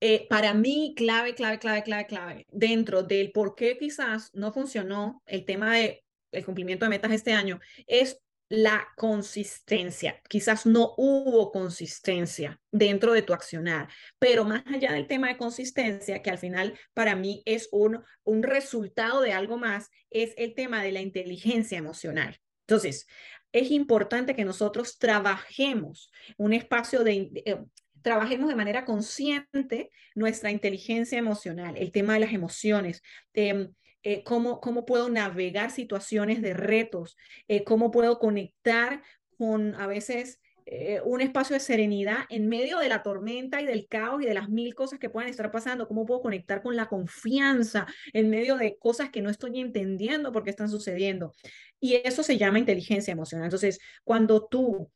eh, 0.00 0.26
para 0.28 0.54
mí, 0.54 0.94
clave, 0.96 1.34
clave, 1.34 1.58
clave, 1.58 1.82
clave, 1.82 2.06
clave, 2.06 2.46
dentro 2.50 3.02
del 3.02 3.32
por 3.32 3.54
qué 3.54 3.76
quizás 3.76 4.30
no 4.34 4.50
funcionó 4.52 5.22
el 5.26 5.44
tema 5.44 5.76
del 5.76 6.00
el 6.32 6.44
cumplimiento 6.44 6.84
de 6.84 6.90
metas 6.90 7.12
este 7.12 7.32
año, 7.32 7.60
es 7.86 8.18
la 8.48 8.88
consistencia. 8.96 10.20
Quizás 10.28 10.66
no 10.66 10.94
hubo 10.96 11.52
consistencia 11.52 12.60
dentro 12.72 13.12
de 13.12 13.22
tu 13.22 13.32
accionar, 13.32 13.88
pero 14.18 14.44
más 14.44 14.64
allá 14.66 14.92
del 14.92 15.06
tema 15.06 15.28
de 15.28 15.36
consistencia, 15.36 16.22
que 16.22 16.30
al 16.30 16.38
final 16.38 16.78
para 16.92 17.14
mí 17.14 17.42
es 17.44 17.68
un, 17.72 18.02
un 18.24 18.42
resultado 18.42 19.20
de 19.20 19.32
algo 19.32 19.58
más, 19.58 19.90
es 20.10 20.34
el 20.36 20.54
tema 20.54 20.82
de 20.82 20.92
la 20.92 21.02
inteligencia 21.02 21.78
emocional. 21.78 22.40
Entonces, 22.66 23.06
es 23.54 23.70
importante 23.70 24.34
que 24.34 24.44
nosotros 24.44 24.98
trabajemos 24.98 26.10
un 26.36 26.52
espacio 26.52 27.04
de, 27.04 27.30
eh, 27.46 27.62
trabajemos 28.02 28.48
de 28.48 28.56
manera 28.56 28.84
consciente 28.84 29.90
nuestra 30.16 30.50
inteligencia 30.50 31.18
emocional, 31.18 31.76
el 31.78 31.92
tema 31.92 32.14
de 32.14 32.20
las 32.20 32.32
emociones, 32.32 33.00
eh, 33.32 33.70
cómo, 34.24 34.60
cómo 34.60 34.84
puedo 34.84 35.08
navegar 35.08 35.70
situaciones 35.70 36.42
de 36.42 36.52
retos, 36.52 37.16
eh, 37.46 37.62
cómo 37.62 37.92
puedo 37.92 38.18
conectar 38.18 39.02
con 39.38 39.76
a 39.76 39.86
veces 39.86 40.40
eh, 40.66 41.02
un 41.04 41.20
espacio 41.20 41.54
de 41.54 41.60
serenidad 41.60 42.24
en 42.30 42.48
medio 42.48 42.78
de 42.78 42.88
la 42.88 43.02
tormenta 43.02 43.60
y 43.60 43.66
del 43.66 43.86
caos 43.86 44.22
y 44.22 44.26
de 44.26 44.32
las 44.32 44.48
mil 44.48 44.74
cosas 44.74 44.98
que 44.98 45.10
puedan 45.10 45.28
estar 45.28 45.50
pasando, 45.50 45.86
cómo 45.86 46.06
puedo 46.06 46.22
conectar 46.22 46.62
con 46.62 46.74
la 46.74 46.86
confianza 46.86 47.86
en 48.14 48.30
medio 48.30 48.56
de 48.56 48.78
cosas 48.78 49.10
que 49.10 49.20
no 49.20 49.28
estoy 49.28 49.60
entendiendo 49.60 50.32
porque 50.32 50.50
están 50.50 50.70
sucediendo. 50.70 51.32
Y 51.80 51.96
eso 51.96 52.22
se 52.22 52.38
llama 52.38 52.58
inteligencia 52.58 53.12
emocional. 53.12 53.46
Entonces, 53.46 53.78
cuando 54.04 54.46
tú 54.46 54.90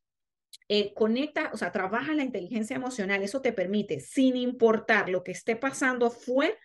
eh, 0.69 0.95
conecta, 0.95 1.51
o 1.53 1.59
sea, 1.59 1.71
trabaja 1.71 2.15
la 2.15 2.25
inteligencia 2.25 2.77
emocional, 2.77 3.23
eso 3.23 3.43
te 3.43 3.53
permite, 3.53 4.01
sin 4.01 4.37
importar 4.37 5.11
lo 5.11 5.23
que 5.23 5.33
esté 5.33 5.55
pasando 5.55 6.11
fuera, 6.11 6.57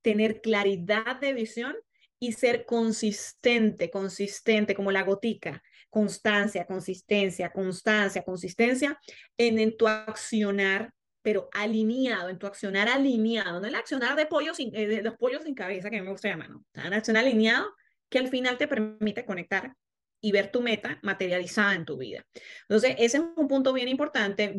tener 0.00 0.40
claridad 0.40 1.20
de 1.20 1.32
visión 1.32 1.74
y 2.22 2.30
ser 2.34 2.66
consistente, 2.66 3.90
consistente, 3.90 4.76
como 4.76 4.92
la 4.92 5.02
gotica, 5.02 5.60
constancia, 5.90 6.64
consistencia, 6.66 7.50
constancia, 7.50 8.22
consistencia 8.22 8.96
en, 9.36 9.76
tu 9.76 9.88
accionar, 9.88 10.94
pero 11.20 11.48
alineado, 11.52 12.28
en 12.28 12.38
tu 12.38 12.46
accionar 12.46 12.88
alineado, 12.88 13.60
no 13.60 13.66
el 13.66 13.74
accionar 13.74 14.14
de, 14.14 14.26
pollo 14.26 14.54
sin, 14.54 14.72
eh, 14.72 14.86
de 14.86 15.02
los 15.02 15.16
pollos 15.16 15.42
sin 15.42 15.56
cabeza, 15.56 15.90
que 15.90 16.00
me 16.00 16.12
gusta 16.12 16.28
llamar, 16.28 16.50
no, 16.50 16.64
un 16.86 16.94
accionar 16.94 17.24
alineado 17.24 17.74
que 18.08 18.20
al 18.20 18.28
final 18.28 18.56
te 18.56 18.68
permite 18.68 19.24
conectar 19.24 19.74
y 20.24 20.30
ver 20.30 20.52
tu 20.52 20.62
meta 20.62 21.00
materializada 21.02 21.74
en 21.74 21.84
tu 21.84 21.98
vida. 21.98 22.24
Entonces, 22.62 22.94
ese 22.98 23.18
es 23.18 23.24
un 23.36 23.48
punto 23.48 23.72
bien 23.72 23.88
importante. 23.88 24.54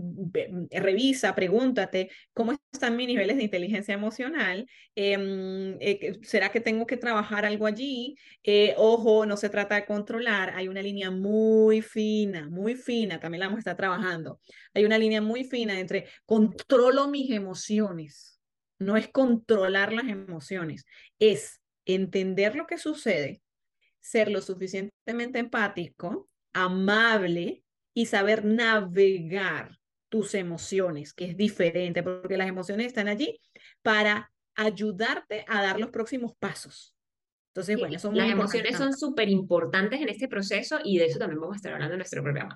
Revisa, 0.69 1.33
pregúntate 1.33 2.11
cómo 2.33 2.53
están 2.71 2.97
mis 2.97 3.07
niveles 3.07 3.37
de 3.37 3.43
inteligencia 3.43 3.93
emocional. 3.93 4.67
Em, 4.93 5.77
eh, 5.79 6.19
¿Será 6.21 6.51
que 6.51 6.59
tengo 6.59 6.85
que 6.85 6.97
trabajar 6.97 7.45
algo 7.45 7.65
allí? 7.65 8.17
Eh, 8.43 8.75
ojo, 8.77 9.25
no 9.25 9.37
se 9.37 9.49
trata 9.49 9.75
de 9.75 9.85
controlar. 9.85 10.53
Hay 10.53 10.67
una 10.67 10.81
línea 10.81 11.09
muy 11.11 11.81
fina, 11.81 12.49
muy 12.49 12.75
fina. 12.75 13.21
También 13.21 13.39
la 13.39 13.45
vamos 13.45 13.59
a 13.59 13.61
estar 13.61 13.77
trabajando. 13.77 14.41
Hay 14.73 14.83
una 14.83 14.97
línea 14.97 15.21
muy 15.21 15.45
fina 15.45 15.79
entre 15.79 16.07
controlo 16.25 17.07
mis 17.07 17.31
emociones. 17.31 18.37
No 18.79 18.97
es 18.97 19.07
controlar 19.07 19.93
las 19.93 20.09
emociones, 20.09 20.85
es 21.19 21.61
entender 21.85 22.55
lo 22.55 22.67
que 22.67 22.77
sucede 22.77 23.42
ser 24.03 24.29
lo 24.29 24.41
suficientemente 24.41 25.39
empático, 25.39 26.29
amable 26.53 27.63
y 27.95 28.05
saber 28.07 28.43
navegar 28.43 29.79
tus 30.09 30.35
emociones, 30.35 31.13
que 31.13 31.25
es 31.25 31.37
diferente, 31.37 32.03
porque 32.03 32.37
las 32.37 32.47
emociones 32.47 32.87
están 32.87 33.07
allí 33.07 33.39
para 33.81 34.31
ayudarte 34.55 35.45
a 35.47 35.61
dar 35.63 35.79
los 35.79 35.89
próximos 35.89 36.35
pasos. 36.37 36.95
Entonces, 37.53 37.77
bueno, 37.77 37.99
son 37.99 38.17
las 38.17 38.31
emociones 38.31 38.75
son 38.75 38.97
súper 38.97 39.29
importantes 39.29 40.01
en 40.01 40.09
este 40.09 40.27
proceso 40.27 40.79
y 40.83 40.97
de 40.97 41.05
eso 41.05 41.19
también 41.19 41.39
vamos 41.39 41.53
a 41.53 41.57
estar 41.57 41.71
hablando 41.71 41.93
en 41.93 41.99
nuestro 41.99 42.23
programa. 42.23 42.55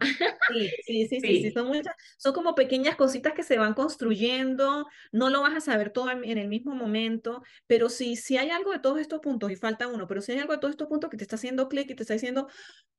Sí, 0.50 0.70
sí, 0.86 1.08
sí, 1.08 1.20
sí, 1.20 1.42
sí, 1.44 1.52
son 1.52 1.68
muchas, 1.68 1.94
son 2.18 2.34
como 2.34 2.56
pequeñas 2.56 2.96
cositas 2.96 3.34
que 3.34 3.44
se 3.44 3.60
van 3.60 3.76
construyendo, 3.76 4.88
no 5.12 5.30
lo 5.30 5.42
vas 5.42 5.54
a 5.54 5.60
saber 5.60 5.92
todo 5.92 6.10
en, 6.10 6.38
el 6.38 6.48
mismo 6.48 6.74
momento, 6.74 7.44
pero 7.68 7.90
sí, 7.90 8.16
si 8.16 8.38
hay 8.38 8.50
algo 8.50 8.72
de 8.72 8.80
todos 8.80 9.00
estos 9.00 9.20
puntos, 9.20 9.52
y 9.52 9.56
falta 9.56 9.88
uno, 9.88 10.08
pero 10.08 10.22
si 10.22 10.32
hay 10.32 10.40
algo 10.40 10.54
de 10.54 10.60
todos 10.60 10.72
estos 10.72 10.88
puntos 10.88 11.12
que 11.12 11.18
te 11.18 11.26
está 11.26 11.36
haciendo 11.36 11.70
clic 11.70 11.92
y 11.92 11.96
te 11.96 12.02
está 12.02 12.14
diciendo, 12.16 12.48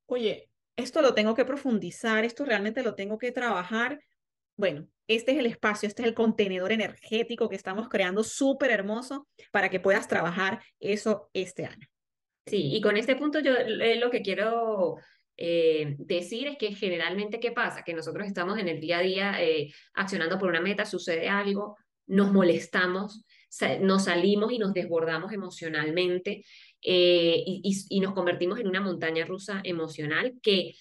oye, 0.05 0.49
esto 0.77 1.01
lo 1.01 1.13
tengo 1.13 1.35
que 1.35 1.43
profundizar, 1.43 2.23
esto 2.23 2.45
realmente 2.45 2.81
lo 2.81 2.95
tengo 2.95 3.17
que 3.17 3.33
trabajar, 3.33 3.99
bueno, 4.55 4.87
este 5.09 5.33
es 5.33 5.39
el 5.39 5.47
espacio, 5.47 5.87
este 5.87 6.03
es 6.03 6.07
el 6.07 6.13
contenedor 6.13 6.71
energético 6.71 7.49
que 7.49 7.57
estamos 7.57 7.89
creando 7.89 8.23
súper 8.23 8.71
hermoso 8.71 9.27
para 9.51 9.69
que 9.69 9.81
puedas 9.81 10.07
trabajar 10.07 10.61
eso 10.79 11.29
este 11.33 11.65
año. 11.65 11.88
Sí, 12.49 12.69
y 12.73 12.81
con 12.81 12.97
este 12.97 13.15
punto 13.15 13.39
yo 13.39 13.53
eh, 13.55 13.97
lo 13.97 14.09
que 14.09 14.23
quiero 14.23 14.97
eh, 15.37 15.95
decir 15.99 16.47
es 16.47 16.57
que 16.57 16.73
generalmente, 16.73 17.39
¿qué 17.39 17.51
pasa? 17.51 17.83
Que 17.83 17.93
nosotros 17.93 18.25
estamos 18.25 18.57
en 18.57 18.67
el 18.67 18.79
día 18.79 18.97
a 18.97 19.01
día 19.01 19.43
eh, 19.43 19.71
accionando 19.93 20.39
por 20.39 20.49
una 20.49 20.59
meta, 20.59 20.85
sucede 20.85 21.29
algo, 21.29 21.77
nos 22.07 22.31
molestamos, 22.31 23.23
nos 23.81 24.05
salimos 24.05 24.51
y 24.51 24.57
nos 24.57 24.73
desbordamos 24.73 25.31
emocionalmente 25.31 26.43
y, 26.81 27.85
y 27.89 27.99
nos 27.99 28.13
convertimos 28.13 28.59
en 28.59 28.67
una 28.67 28.81
montaña 28.81 29.25
rusa 29.25 29.61
emocional 29.63 30.33
que 30.41 30.73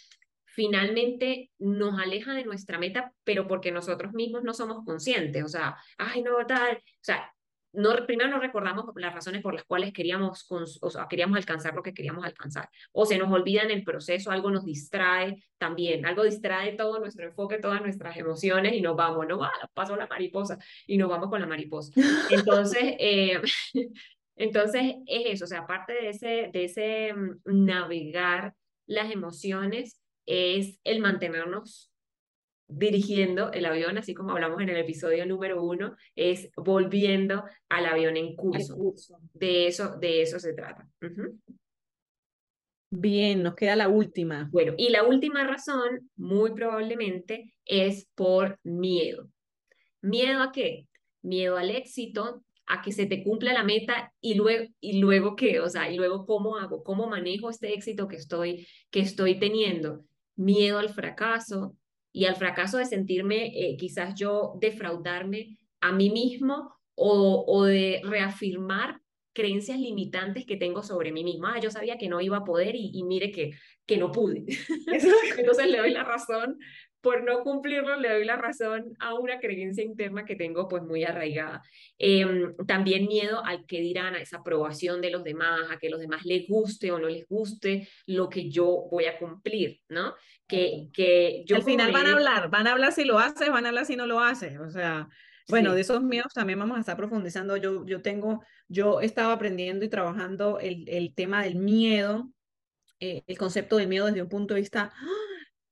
finalmente 0.45 1.51
nos 1.59 2.01
aleja 2.01 2.33
de 2.33 2.45
nuestra 2.45 2.79
meta, 2.79 3.13
pero 3.25 3.47
porque 3.47 3.73
nosotros 3.73 4.13
mismos 4.15 4.43
no 4.43 4.55
somos 4.55 4.85
conscientes, 4.85 5.45
o 5.45 5.49
sea, 5.49 5.77
ay, 5.99 6.23
no, 6.23 6.33
tal, 6.47 6.79
o 6.79 6.81
sea, 7.03 7.31
no, 7.73 7.95
primero 8.07 8.31
no 8.31 8.41
recordamos 8.41 8.87
las 8.97 9.15
razones 9.15 9.43
por 9.43 9.55
las 9.55 9.65
cuales 9.65 9.93
queríamos, 9.93 10.47
o 10.51 10.91
sea, 10.91 11.07
queríamos 11.09 11.37
alcanzar 11.37 11.75
lo 11.75 11.83
que 11.83 11.93
queríamos 11.93 12.25
alcanzar, 12.25 12.69
o 12.93 13.05
se 13.05 13.19
nos 13.19 13.31
olvida 13.31 13.63
en 13.63 13.71
el 13.71 13.85
proceso, 13.85 14.31
algo 14.31 14.51
nos 14.51 14.65
distrae 14.65 15.45
también, 15.59 16.07
algo 16.07 16.25
distrae 16.25 16.73
todo 16.77 16.99
nuestro 16.99 17.27
enfoque, 17.27 17.59
todas 17.59 17.81
nuestras 17.83 18.17
emociones 18.17 18.73
y 18.73 18.81
nos 18.81 18.97
vamos, 18.97 19.27
no, 19.27 19.39
va, 19.39 19.53
ah, 19.63 19.69
paso 19.75 19.97
la 19.97 20.07
mariposa 20.07 20.59
y 20.87 20.97
nos 20.97 21.09
vamos 21.09 21.29
con 21.29 21.41
la 21.41 21.47
mariposa. 21.47 21.93
Entonces, 22.31 22.95
eh, 22.99 23.41
entonces 24.37 24.95
es 25.07 25.23
eso, 25.27 25.45
o 25.45 25.49
sea, 25.49 25.61
aparte 25.61 25.93
de 25.93 26.11
ese, 26.11 26.51
de 26.53 26.65
ese 26.65 27.13
mm, 27.13 27.67
navegar 27.67 28.55
las 28.87 29.11
emociones, 29.11 30.01
es 30.27 30.79
el 30.85 31.01
mantenernos 31.01 31.91
dirigiendo 32.69 33.51
el 33.53 33.65
avión, 33.65 33.97
así 33.99 34.15
como 34.15 34.33
hablamos 34.33 34.61
en 34.61 34.69
el 34.69 34.77
episodio 34.77 35.25
número 35.27 35.63
uno, 35.63 35.97
es 36.15 36.51
volviendo 36.55 37.45
al 37.69 37.87
avión 37.87 38.17
en 38.17 38.37
curso. 38.37 38.77
De 39.33 39.67
eso, 39.67 39.97
de 39.99 40.23
eso 40.23 40.39
se 40.39 40.53
trata. 40.53 40.87
Bien, 42.91 43.43
nos 43.43 43.55
queda 43.55 43.75
la 43.75 43.89
última. 43.89 44.49
Bueno, 44.53 44.75
y 44.77 44.91
la 44.91 45.05
última 45.05 45.45
razón, 45.45 46.11
muy 46.17 46.55
probablemente, 46.55 47.55
es 47.65 48.07
por 48.15 48.59
miedo. 48.63 49.29
¿Miedo 50.01 50.43
a 50.43 50.53
qué? 50.53 50.87
Miedo 51.23 51.57
al 51.57 51.71
éxito, 51.71 52.43
a 52.67 52.83
que 52.83 52.93
se 52.93 53.07
te 53.07 53.25
cumpla 53.25 53.53
la 53.53 53.65
meta 53.65 54.13
y 54.21 54.35
luego, 54.35 54.67
y 54.81 55.01
luego 55.01 55.37
qué, 55.37 55.61
o 55.61 55.69
sea, 55.69 55.91
y 55.91 55.97
luego 55.97 56.27
cómo 56.27 56.57
hago, 56.57 56.83
cómo 56.85 57.09
manejo 57.09 57.49
este 57.51 57.73
éxito 57.73 58.09
que 58.09 58.17
estoy, 58.17 58.67
que 58.91 59.01
estoy 59.01 59.39
teniendo. 59.39 60.05
Miedo 60.37 60.79
al 60.79 60.91
fracaso 60.91 61.75
y 62.13 62.25
al 62.25 62.37
fracaso 62.37 62.79
de 62.79 62.87
sentirme 62.87 63.47
eh, 63.47 63.77
quizás 63.77 64.15
yo 64.15 64.55
defraudarme 64.61 65.59
a 65.81 65.93
mí 65.93 66.11
mismo 66.11 66.75
o, 66.95 67.45
o 67.47 67.65
de 67.65 68.01
reafirmar 68.05 69.01
creencias 69.33 69.79
limitantes 69.79 70.45
que 70.47 70.57
tengo 70.57 70.83
sobre 70.83 71.13
mí 71.13 71.23
misma. 71.23 71.55
Ah, 71.55 71.61
yo 71.61 71.71
sabía 71.71 71.97
que 71.97 72.09
no 72.09 72.21
iba 72.21 72.39
a 72.39 72.45
poder 72.45 72.75
y, 72.75 72.91
y 72.93 73.05
mire 73.05 73.31
que, 73.31 73.53
que 73.87 73.97
no 73.97 74.11
pude. 74.11 74.45
Entonces 75.39 75.71
le 75.71 75.79
doy 75.79 75.93
la 75.93 76.03
razón 76.03 76.59
por 77.01 77.23
no 77.23 77.43
cumplirlo, 77.43 77.97
le 77.97 78.11
doy 78.11 78.25
la 78.25 78.37
razón 78.37 78.97
a 78.99 79.15
una 79.15 79.39
creencia 79.39 79.85
interna 79.85 80.25
que 80.25 80.35
tengo 80.35 80.67
pues 80.67 80.83
muy 80.83 81.05
arraigada. 81.05 81.63
Em, 81.97 82.55
también 82.67 83.07
miedo 83.07 83.45
al 83.45 83.67
que 83.67 83.81
dirán, 83.81 84.15
a 84.15 84.21
esa 84.21 84.39
aprobación 84.39 85.01
de 85.01 85.11
los 85.11 85.23
demás, 85.23 85.71
a 85.71 85.79
que 85.79 85.91
los 85.91 86.01
demás 86.01 86.25
les 86.25 86.49
guste 86.49 86.91
o 86.91 86.99
no 86.99 87.09
les 87.09 87.27
guste 87.29 87.89
lo 88.07 88.29
que 88.29 88.51
yo 88.51 88.89
voy 88.91 89.05
a 89.05 89.19
cumplir, 89.19 89.81
¿no? 89.89 90.15
Que, 90.49 90.89
que 90.93 91.45
yo 91.47 91.57
Al 91.57 91.63
final 91.63 91.93
van 91.93 92.07
a 92.07 92.13
hablar, 92.13 92.51
van 92.51 92.67
a 92.67 92.73
hablar 92.73 92.93
si 92.93 93.05
lo 93.05 93.19
haces, 93.19 93.51
van 93.51 93.67
a 93.67 93.69
hablar 93.69 93.85
si 93.85 93.97
no 93.97 94.07
lo 94.07 94.21
haces, 94.21 94.59
o 94.59 94.71
sea... 94.71 95.09
Bueno, 95.51 95.75
de 95.75 95.81
esos 95.81 96.03
miedos 96.03 96.35
también 96.35 96.59
vamos 96.59 96.77
a 96.77 96.81
estar 96.81 96.95
profundizando. 96.95 97.57
Yo, 97.57 97.87
yo 97.87 98.03
tengo, 98.03 98.45
yo 98.69 99.01
estaba 99.01 99.33
aprendiendo 99.33 99.83
y 99.83 99.89
trabajando 99.89 100.59
el, 100.59 100.87
el 100.91 101.15
tema 101.15 101.43
del 101.43 101.55
miedo, 101.55 102.31
eh, 103.01 103.23
el 103.27 103.39
concepto 103.39 103.79
del 103.79 103.89
miedo 103.89 104.05
desde 104.05 104.21
un 104.21 104.29
punto 104.29 104.53
de 104.53 104.61
vista 104.61 104.93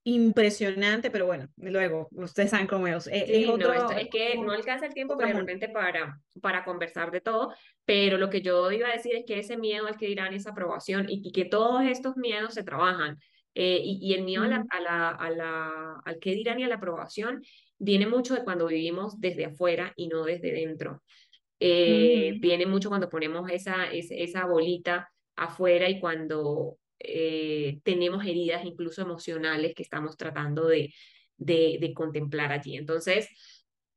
impresionante, 0.05 1.11
pero 1.11 1.27
bueno, 1.27 1.49
luego, 1.57 2.09
ustedes 2.13 2.51
saben 2.51 2.69
cómo 2.69 2.87
es. 2.87 3.09
Eh, 3.09 3.43
es, 3.43 3.49
otro, 3.49 3.91
es 3.91 4.09
que 4.09 4.37
no 4.37 4.53
alcanza 4.53 4.87
el 4.87 4.95
tiempo 4.95 5.17
realmente 5.17 5.69
para, 5.69 6.21
para 6.41 6.65
conversar 6.65 7.11
de 7.11 7.21
todo, 7.21 7.53
pero 7.85 8.17
lo 8.17 8.31
que 8.31 8.41
yo 8.41 8.71
iba 8.71 8.89
a 8.89 8.93
decir 8.93 9.17
es 9.17 9.25
que 9.27 9.41
ese 9.41 9.57
miedo 9.57 9.89
al 9.89 9.97
que 9.97 10.07
dirán 10.07 10.33
esa 10.33 10.51
aprobación 10.51 11.07
y, 11.09 11.33
que 11.33 11.45
todos 11.45 11.83
estos 11.85 12.17
miedos 12.17 12.55
se 12.55 12.63
trabajan. 12.63 13.19
Eh, 13.59 13.81
y, 13.83 13.99
y, 14.03 14.13
el 14.13 14.23
miedo 14.23 14.43
a, 14.43 14.49
la, 14.49 14.67
a, 14.69 14.81
la, 14.81 15.09
a 15.09 15.31
la, 15.31 16.03
al 16.05 16.19
que 16.19 16.35
dirán 16.35 16.61
y 16.61 16.65
a 16.65 16.69
la 16.69 16.75
aprobación 16.75 17.43
viene 17.79 18.07
mucho 18.07 18.35
de 18.35 18.45
cuando 18.45 18.67
vivimos 18.67 19.19
desde 19.19 19.47
afuera 19.47 19.95
y 19.97 20.09
no 20.09 20.25
desde 20.25 20.53
dentro. 20.53 21.03
Eh, 21.59 22.35
viene 22.39 22.67
mucho 22.67 22.91
cuando 22.91 23.09
ponemos 23.09 23.51
esa, 23.51 23.87
esa, 23.91 24.45
bolita 24.45 25.11
afuera 25.37 25.89
y 25.89 25.99
cuando 25.99 26.77
eh, 26.99 27.81
tenemos 27.83 28.27
heridas 28.27 28.65
incluso 28.67 29.01
emocionales 29.01 29.75
que 29.75 29.83
estamos 29.83 30.19
tratando 30.19 30.67
de, 30.67 30.93
de, 31.39 31.93
contemplar 31.95 32.53
allí. 32.53 32.77
Entonces, 32.77 33.29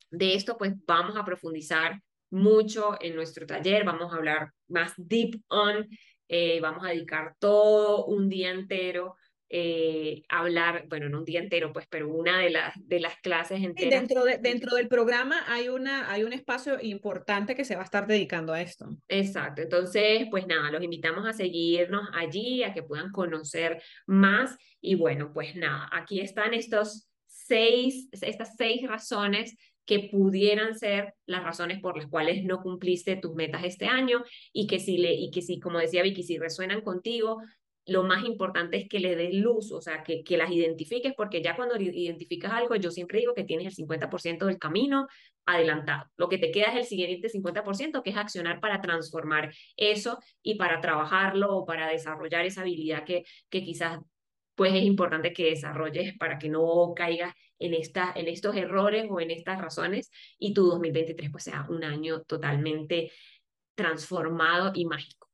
de 0.10 0.36
esto 0.36 0.58
pues 0.58 0.74
vamos 0.86 1.18
a 1.18 1.26
profundizar 1.26 2.02
mucho 2.30 2.98
en 3.02 3.16
nuestro 3.16 3.46
taller, 3.46 3.84
vamos 3.84 4.14
a 4.14 4.16
hablar 4.16 4.52
más 4.70 4.94
deep 4.96 5.42
on, 5.50 5.86
eh, 6.30 6.62
vamos 6.62 6.86
a 6.86 6.90
dedicar 6.90 7.36
todo 7.40 8.06
un 8.06 8.30
día 8.30 8.52
entero 8.52 9.16
eh, 9.50 10.22
hablar, 10.30 10.86
bueno, 10.88 11.10
no 11.10 11.20
un 11.20 11.26
día 11.26 11.40
entero, 11.40 11.74
pues, 11.74 11.88
pero 11.90 12.08
una 12.08 12.40
de 12.40 12.52
las, 12.52 12.74
de 12.78 13.00
las 13.00 13.16
clases 13.18 13.64
enteras. 13.64 14.02
dentro, 14.02 14.24
de, 14.24 14.38
dentro 14.38 14.76
del 14.76 14.88
programa 14.88 15.44
hay, 15.48 15.70
una, 15.70 16.12
hay 16.12 16.24
un 16.24 16.34
espacio 16.34 16.78
importante 16.82 17.56
que 17.56 17.66
se 17.66 17.76
va 17.76 17.82
a 17.82 17.86
estar 17.86 18.06
dedicando 18.08 18.54
a 18.54 18.62
esto. 18.62 18.90
Exacto, 19.08 19.62
entonces, 19.62 20.28
pues 20.30 20.46
nada, 20.46 20.72
los 20.72 20.84
invitamos 20.84 21.28
a 21.28 21.34
seguirnos 21.34 22.08
allí, 22.14 22.64
a 22.64 22.74
que 22.74 22.84
puedan 22.84 23.12
conocer 23.12 23.82
más 24.06 24.56
y 24.82 24.96
bueno, 24.96 25.32
pues 25.34 25.56
nada, 25.56 25.90
aquí 25.92 26.20
están 26.20 26.54
estos 26.54 27.10
seis, 27.26 28.08
estas 28.12 28.56
seis 28.56 28.88
razones 28.88 29.56
que 29.90 30.08
pudieran 30.12 30.78
ser 30.78 31.16
las 31.26 31.44
razones 31.44 31.80
por 31.80 31.98
las 31.98 32.06
cuales 32.06 32.44
no 32.44 32.62
cumpliste 32.62 33.16
tus 33.16 33.34
metas 33.34 33.64
este 33.64 33.88
año 33.88 34.24
y 34.54 34.68
que 34.68 34.78
si 34.78 35.00
le 35.00 35.16
y 35.16 35.32
que 35.32 35.42
si 35.42 35.60
como 35.60 35.80
decía 35.80 36.04
Vicky 36.04 36.22
si 36.22 36.38
resuenan 36.38 36.82
contigo 36.82 37.42
lo 37.90 38.04
más 38.04 38.24
importante 38.26 38.78
es 38.78 38.88
que 38.88 39.00
le 39.00 39.16
des 39.16 39.34
luz, 39.34 39.72
o 39.72 39.82
sea, 39.82 40.04
que, 40.04 40.24
que 40.24 40.38
las 40.38 40.52
identifiques, 40.52 41.14
porque 41.16 41.42
ya 41.42 41.56
cuando 41.56 41.76
identificas 41.78 42.52
algo, 42.52 42.76
yo 42.76 42.92
siempre 42.92 43.20
digo 43.20 43.34
que 43.34 43.44
tienes 43.44 43.68
el 43.68 43.86
50% 43.88 44.46
del 44.46 44.60
camino 44.60 45.08
adelantado. 45.46 46.10
Lo 46.18 46.30
que 46.30 46.38
te 46.38 46.52
queda 46.52 46.68
es 46.68 46.76
el 46.76 46.86
siguiente 46.86 47.30
50%, 47.30 48.04
que 48.04 48.10
es 48.10 48.18
accionar 48.18 48.60
para 48.60 48.82
transformar 48.82 49.54
eso 49.78 50.20
y 50.44 50.56
para 50.56 50.82
trabajarlo 50.82 51.56
o 51.56 51.66
para 51.66 51.88
desarrollar 51.88 52.46
esa 52.46 52.62
habilidad 52.62 53.04
que, 53.06 53.24
que 53.50 53.64
quizás 53.64 54.00
pues 54.56 54.74
es 54.74 54.84
importante 54.84 55.32
que 55.32 55.52
desarrolles 55.52 56.18
para 56.18 56.38
que 56.38 56.50
no 56.50 56.94
caigas 56.94 57.34
en, 57.60 57.74
esta, 57.74 58.12
en 58.14 58.28
estos 58.28 58.58
errores 58.58 59.08
o 59.10 59.22
en 59.22 59.32
estas 59.32 59.62
razones 59.62 60.12
y 60.38 60.54
tu 60.54 60.66
2023 60.66 61.32
pues 61.32 61.46
sea 61.46 61.66
un 61.70 61.86
año 61.86 62.24
totalmente 62.24 63.10
transformado 63.74 64.74
y 64.76 64.86
mágico. 64.86 65.29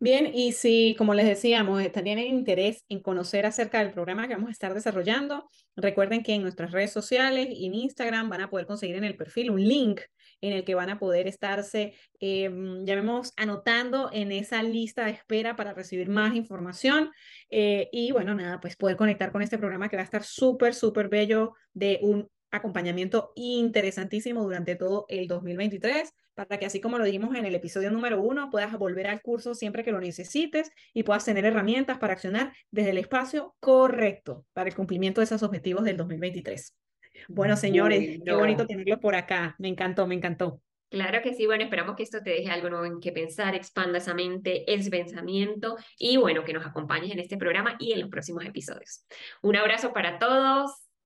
Bien, 0.00 0.30
y 0.34 0.52
si, 0.52 0.94
como 0.96 1.14
les 1.14 1.26
decíamos, 1.26 1.82
tienen 1.92 2.26
interés 2.26 2.84
en 2.88 3.00
conocer 3.00 3.44
acerca 3.44 3.80
del 3.80 3.92
programa 3.92 4.26
que 4.26 4.34
vamos 4.34 4.48
a 4.48 4.52
estar 4.52 4.72
desarrollando, 4.72 5.48
recuerden 5.76 6.22
que 6.22 6.34
en 6.34 6.42
nuestras 6.42 6.72
redes 6.72 6.92
sociales 6.92 7.48
y 7.50 7.66
en 7.66 7.74
Instagram 7.74 8.30
van 8.30 8.40
a 8.40 8.50
poder 8.50 8.66
conseguir 8.66 8.96
en 8.96 9.04
el 9.04 9.16
perfil 9.16 9.50
un 9.50 9.62
link 9.62 10.00
en 10.40 10.52
el 10.52 10.64
que 10.64 10.74
van 10.74 10.90
a 10.90 10.98
poder 10.98 11.26
estarse, 11.26 11.94
eh, 12.20 12.50
llamemos, 12.84 13.32
anotando 13.36 14.08
en 14.12 14.32
esa 14.32 14.62
lista 14.62 15.04
de 15.04 15.12
espera 15.12 15.56
para 15.56 15.74
recibir 15.74 16.08
más 16.08 16.34
información. 16.34 17.10
Eh, 17.50 17.88
y 17.92 18.12
bueno, 18.12 18.34
nada, 18.34 18.60
pues 18.60 18.76
poder 18.76 18.96
conectar 18.96 19.32
con 19.32 19.42
este 19.42 19.58
programa 19.58 19.88
que 19.88 19.96
va 19.96 20.02
a 20.02 20.04
estar 20.04 20.22
súper, 20.22 20.74
súper 20.74 21.08
bello 21.08 21.54
de 21.72 21.98
un 22.02 22.28
acompañamiento 22.50 23.32
interesantísimo 23.34 24.42
durante 24.42 24.76
todo 24.76 25.06
el 25.08 25.26
2023 25.28 26.12
para 26.38 26.58
que 26.58 26.66
así 26.66 26.80
como 26.80 26.98
lo 26.98 27.04
dijimos 27.04 27.34
en 27.34 27.46
el 27.46 27.54
episodio 27.56 27.90
número 27.90 28.20
uno, 28.20 28.48
puedas 28.48 28.78
volver 28.78 29.08
al 29.08 29.20
curso 29.20 29.56
siempre 29.56 29.82
que 29.82 29.90
lo 29.90 30.00
necesites 30.00 30.70
y 30.94 31.02
puedas 31.02 31.24
tener 31.24 31.44
herramientas 31.44 31.98
para 31.98 32.12
accionar 32.12 32.52
desde 32.70 32.90
el 32.90 32.98
espacio 32.98 33.56
correcto 33.58 34.46
para 34.52 34.68
el 34.68 34.76
cumplimiento 34.76 35.20
de 35.20 35.24
esos 35.24 35.42
objetivos 35.42 35.82
del 35.82 35.96
2023. 35.96 36.76
Bueno, 37.26 37.56
señores, 37.56 38.20
qué 38.24 38.32
bonito 38.32 38.68
tenerlo 38.68 39.00
por 39.00 39.16
acá. 39.16 39.56
Me 39.58 39.66
encantó, 39.66 40.06
me 40.06 40.14
encantó. 40.14 40.62
Claro 40.90 41.20
que 41.22 41.34
sí, 41.34 41.44
bueno, 41.44 41.64
esperamos 41.64 41.96
que 41.96 42.04
esto 42.04 42.22
te 42.22 42.30
deje 42.30 42.50
algo 42.50 42.70
nuevo 42.70 42.86
en 42.86 43.00
que 43.00 43.10
pensar, 43.10 43.56
expanda 43.56 43.98
esa 43.98 44.14
mente, 44.14 44.72
ese 44.72 44.90
pensamiento 44.90 45.76
y 45.98 46.16
bueno, 46.18 46.44
que 46.44 46.52
nos 46.52 46.64
acompañes 46.64 47.10
en 47.10 47.18
este 47.18 47.36
programa 47.36 47.74
y 47.80 47.92
en 47.92 48.00
los 48.00 48.10
próximos 48.10 48.44
episodios. 48.46 49.04
Un 49.42 49.56
abrazo 49.56 49.92
para 49.92 50.18
todos. 50.18 50.87